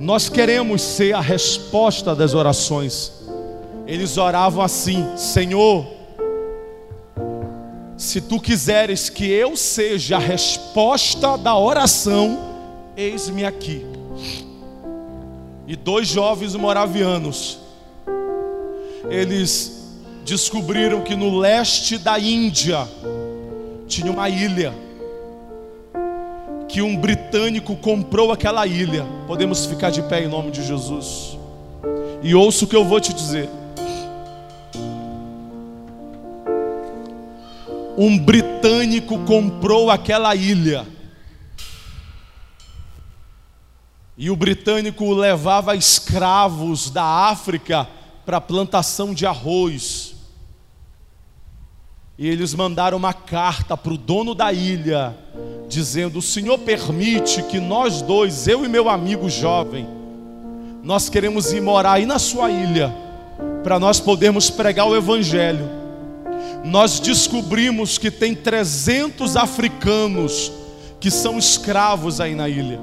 nós 0.00 0.28
queremos 0.28 0.82
ser 0.82 1.14
a 1.14 1.20
resposta 1.20 2.14
das 2.14 2.34
orações. 2.34 3.12
Eles 3.86 4.16
oravam 4.16 4.62
assim: 4.62 5.06
Senhor, 5.16 5.86
se 7.96 8.20
tu 8.22 8.40
quiseres 8.40 9.08
que 9.08 9.30
eu 9.30 9.56
seja 9.56 10.16
a 10.16 10.20
resposta 10.20 11.36
da 11.36 11.56
oração, 11.56 12.53
eis-me 12.96 13.44
aqui. 13.44 13.84
E 15.66 15.76
dois 15.76 16.08
jovens 16.08 16.54
moravianos, 16.54 17.58
eles 19.10 19.94
descobriram 20.24 21.02
que 21.02 21.14
no 21.14 21.38
leste 21.38 21.98
da 21.98 22.18
Índia 22.18 22.86
tinha 23.86 24.10
uma 24.10 24.28
ilha 24.28 24.74
que 26.68 26.82
um 26.82 26.96
britânico 26.96 27.76
comprou 27.76 28.32
aquela 28.32 28.66
ilha. 28.66 29.06
Podemos 29.26 29.64
ficar 29.64 29.90
de 29.90 30.02
pé 30.02 30.24
em 30.24 30.28
nome 30.28 30.50
de 30.50 30.60
Jesus. 30.66 31.38
E 32.22 32.34
ouça 32.34 32.64
o 32.64 32.68
que 32.68 32.74
eu 32.74 32.84
vou 32.84 33.00
te 33.00 33.12
dizer. 33.12 33.48
Um 37.96 38.18
britânico 38.18 39.18
comprou 39.20 39.88
aquela 39.88 40.34
ilha. 40.34 40.84
E 44.16 44.30
o 44.30 44.36
britânico 44.36 45.12
levava 45.12 45.74
escravos 45.74 46.88
da 46.88 47.04
África 47.04 47.88
para 48.24 48.40
plantação 48.40 49.12
de 49.12 49.26
arroz. 49.26 50.14
E 52.16 52.28
eles 52.28 52.54
mandaram 52.54 52.96
uma 52.96 53.12
carta 53.12 53.76
para 53.76 53.92
o 53.92 53.98
dono 53.98 54.34
da 54.34 54.52
ilha, 54.52 55.16
dizendo: 55.68 56.20
O 56.20 56.22
senhor 56.22 56.58
permite 56.58 57.42
que 57.42 57.58
nós 57.58 58.02
dois, 58.02 58.46
eu 58.46 58.64
e 58.64 58.68
meu 58.68 58.88
amigo 58.88 59.28
jovem, 59.28 59.86
nós 60.82 61.08
queremos 61.08 61.52
ir 61.52 61.60
morar 61.60 61.94
aí 61.94 62.06
na 62.06 62.20
sua 62.20 62.50
ilha, 62.50 62.94
para 63.64 63.80
nós 63.80 63.98
podermos 63.98 64.48
pregar 64.48 64.86
o 64.86 64.94
Evangelho. 64.94 65.68
Nós 66.64 67.00
descobrimos 67.00 67.98
que 67.98 68.10
tem 68.10 68.34
300 68.34 69.36
africanos 69.36 70.52
que 71.00 71.10
são 71.10 71.36
escravos 71.36 72.20
aí 72.20 72.34
na 72.34 72.48
ilha, 72.48 72.80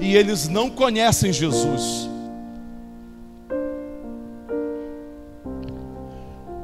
e 0.00 0.16
eles 0.16 0.48
não 0.48 0.70
conhecem 0.70 1.32
Jesus. 1.32 2.12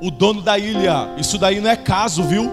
o 0.01 0.11
dono 0.11 0.41
da 0.41 0.59
ilha. 0.59 1.09
Isso 1.17 1.38
daí 1.38 1.61
não 1.61 1.71
é 1.71 1.77
caso, 1.77 2.23
viu? 2.23 2.51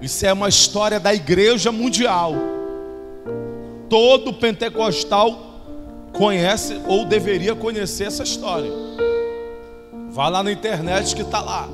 Isso 0.00 0.24
é 0.24 0.32
uma 0.32 0.48
história 0.48 0.98
da 0.98 1.14
igreja 1.14 1.70
mundial. 1.70 2.34
Todo 3.88 4.32
pentecostal 4.32 5.48
conhece 6.12 6.80
ou 6.86 7.04
deveria 7.04 7.54
conhecer 7.54 8.04
essa 8.04 8.22
história. 8.22 8.70
Vá 10.10 10.28
lá 10.28 10.42
na 10.42 10.52
internet 10.52 11.14
que 11.14 11.22
está 11.22 11.40
lá. 11.40 11.68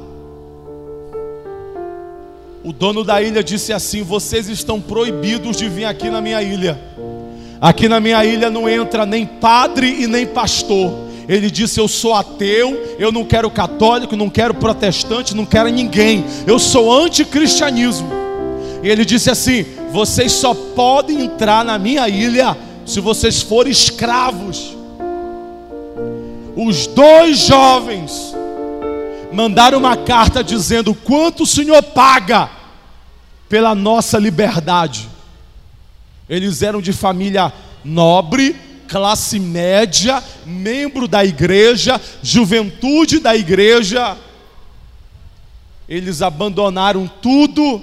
O 2.64 2.72
dono 2.72 3.04
da 3.04 3.22
ilha 3.22 3.44
disse 3.44 3.72
assim: 3.72 4.02
Vocês 4.02 4.48
estão 4.48 4.80
proibidos 4.80 5.56
de 5.56 5.68
vir 5.68 5.84
aqui 5.84 6.10
na 6.10 6.20
minha 6.20 6.42
ilha. 6.42 6.78
Aqui 7.60 7.88
na 7.88 8.00
minha 8.00 8.24
ilha 8.24 8.50
não 8.50 8.68
entra 8.68 9.06
nem 9.06 9.24
padre 9.24 10.02
e 10.02 10.06
nem 10.06 10.26
pastor. 10.26 11.06
Ele 11.28 11.50
disse: 11.50 11.80
Eu 11.80 11.88
sou 11.88 12.14
ateu, 12.14 12.96
eu 12.98 13.10
não 13.10 13.24
quero 13.24 13.50
católico, 13.50 14.16
não 14.16 14.30
quero 14.30 14.54
protestante, 14.54 15.34
não 15.34 15.44
quero 15.44 15.68
ninguém. 15.68 16.24
Eu 16.46 16.58
sou 16.58 16.92
anticristianismo. 16.92 18.08
E 18.82 18.88
ele 18.88 19.04
disse 19.04 19.30
assim: 19.30 19.64
Vocês 19.90 20.32
só 20.32 20.54
podem 20.54 21.22
entrar 21.24 21.64
na 21.64 21.78
minha 21.78 22.08
ilha 22.08 22.56
se 22.84 23.00
vocês 23.00 23.42
forem 23.42 23.72
escravos. 23.72 24.76
Os 26.54 26.86
dois 26.86 27.38
jovens 27.38 28.34
mandaram 29.32 29.78
uma 29.78 29.96
carta 29.96 30.44
dizendo: 30.44 30.94
Quanto 30.94 31.42
o 31.42 31.46
Senhor 31.46 31.82
paga 31.82 32.48
pela 33.48 33.74
nossa 33.74 34.18
liberdade? 34.18 35.15
Eles 36.28 36.62
eram 36.62 36.80
de 36.80 36.92
família 36.92 37.52
nobre, 37.84 38.56
classe 38.88 39.38
média, 39.38 40.22
membro 40.44 41.06
da 41.06 41.24
igreja, 41.24 42.00
juventude 42.22 43.18
da 43.18 43.36
igreja, 43.36 44.16
eles 45.88 46.20
abandonaram 46.20 47.08
tudo 47.22 47.80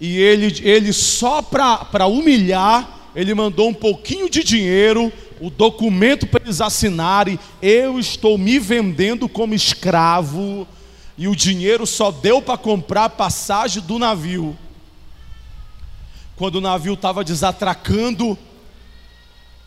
e 0.00 0.18
ele, 0.18 0.60
ele 0.62 0.92
só 0.92 1.42
para 1.42 2.06
humilhar, 2.06 3.10
ele 3.14 3.34
mandou 3.34 3.68
um 3.68 3.74
pouquinho 3.74 4.28
de 4.28 4.42
dinheiro, 4.42 5.12
o 5.40 5.50
documento 5.50 6.26
para 6.26 6.44
eles 6.44 6.60
assinarem: 6.60 7.38
eu 7.60 7.98
estou 7.98 8.36
me 8.36 8.58
vendendo 8.58 9.28
como 9.28 9.54
escravo, 9.54 10.66
e 11.16 11.28
o 11.28 11.36
dinheiro 11.36 11.86
só 11.86 12.10
deu 12.10 12.42
para 12.42 12.58
comprar 12.58 13.04
a 13.04 13.10
passagem 13.10 13.82
do 13.82 13.98
navio. 13.98 14.56
Quando 16.36 16.56
o 16.56 16.60
navio 16.60 16.92
estava 16.92 17.24
desatracando, 17.24 18.36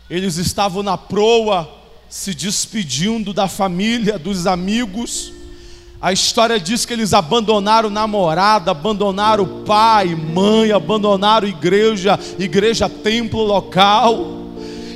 eles 0.08 0.36
estavam 0.36 0.84
na 0.84 0.96
proa, 0.96 1.68
se 2.08 2.32
despedindo 2.32 3.32
da 3.32 3.48
família, 3.48 4.16
dos 4.16 4.46
amigos. 4.46 5.32
A 6.00 6.12
história 6.12 6.60
diz 6.60 6.86
que 6.86 6.92
eles 6.92 7.12
abandonaram 7.12 7.90
namorada, 7.90 8.70
abandonaram 8.70 9.64
pai, 9.64 10.14
mãe, 10.14 10.70
abandonaram 10.70 11.48
igreja, 11.48 12.18
igreja, 12.38 12.88
templo 12.88 13.42
local. 13.42 14.38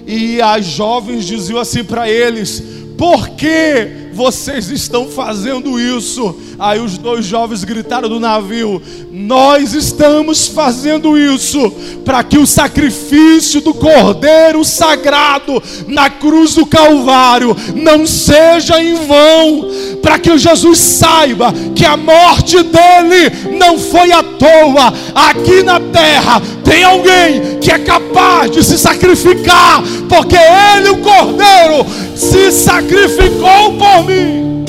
E 0.06 0.40
as 0.40 0.64
jovens 0.64 1.24
diziam 1.24 1.58
assim 1.58 1.82
para 1.82 2.08
eles: 2.08 2.62
por 2.96 3.30
que 3.30 4.03
vocês 4.14 4.70
estão 4.70 5.08
fazendo 5.08 5.78
isso? 5.78 6.36
Aí 6.58 6.80
os 6.80 6.96
dois 6.96 7.26
jovens 7.26 7.64
gritaram 7.64 8.08
do 8.08 8.20
navio: 8.20 8.80
Nós 9.10 9.74
estamos 9.74 10.46
fazendo 10.46 11.18
isso 11.18 11.70
para 12.04 12.22
que 12.22 12.38
o 12.38 12.46
sacrifício 12.46 13.60
do 13.60 13.74
Cordeiro 13.74 14.64
Sagrado 14.64 15.62
na 15.88 16.08
cruz 16.08 16.54
do 16.54 16.64
Calvário 16.64 17.56
não 17.74 18.06
seja 18.06 18.80
em 18.82 18.94
vão, 18.94 19.68
para 20.00 20.18
que 20.18 20.38
Jesus 20.38 20.78
saiba 20.78 21.52
que 21.74 21.84
a 21.84 21.96
morte 21.96 22.62
dele 22.62 23.56
não 23.58 23.78
foi 23.78 24.12
à 24.12 24.22
toa. 24.22 24.94
Aqui 25.14 25.62
na 25.62 25.80
terra 25.80 26.40
tem 26.64 26.84
alguém 26.84 27.58
que 27.60 27.70
é 27.70 27.78
capaz 27.78 28.50
de 28.50 28.62
se 28.62 28.78
sacrificar, 28.78 29.82
porque 30.08 30.36
ele, 30.36 30.90
o 30.90 30.98
Cordeiro, 30.98 31.86
se 32.14 32.52
sacrificou 32.52 33.72
por 33.72 34.03
mim. 34.04 34.64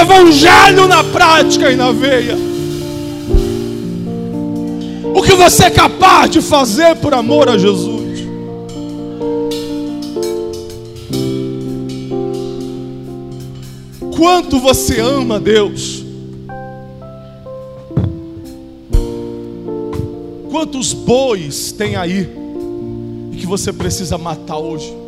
Evangelho 0.00 0.88
na 0.88 1.04
prática 1.04 1.70
e 1.70 1.76
na 1.76 1.92
veia. 1.92 2.36
O 5.14 5.22
que 5.22 5.34
você 5.34 5.64
é 5.64 5.70
capaz 5.70 6.30
de 6.30 6.40
fazer 6.40 6.96
por 6.96 7.12
amor 7.12 7.48
a 7.48 7.58
Jesus? 7.58 8.00
Quanto 14.16 14.58
você 14.58 15.00
ama 15.00 15.40
Deus? 15.40 16.04
Quantos 20.50 20.92
bois 20.92 21.72
tem 21.72 21.96
aí 21.96 22.28
que 23.38 23.46
você 23.46 23.72
precisa 23.72 24.18
matar 24.18 24.58
hoje? 24.58 24.99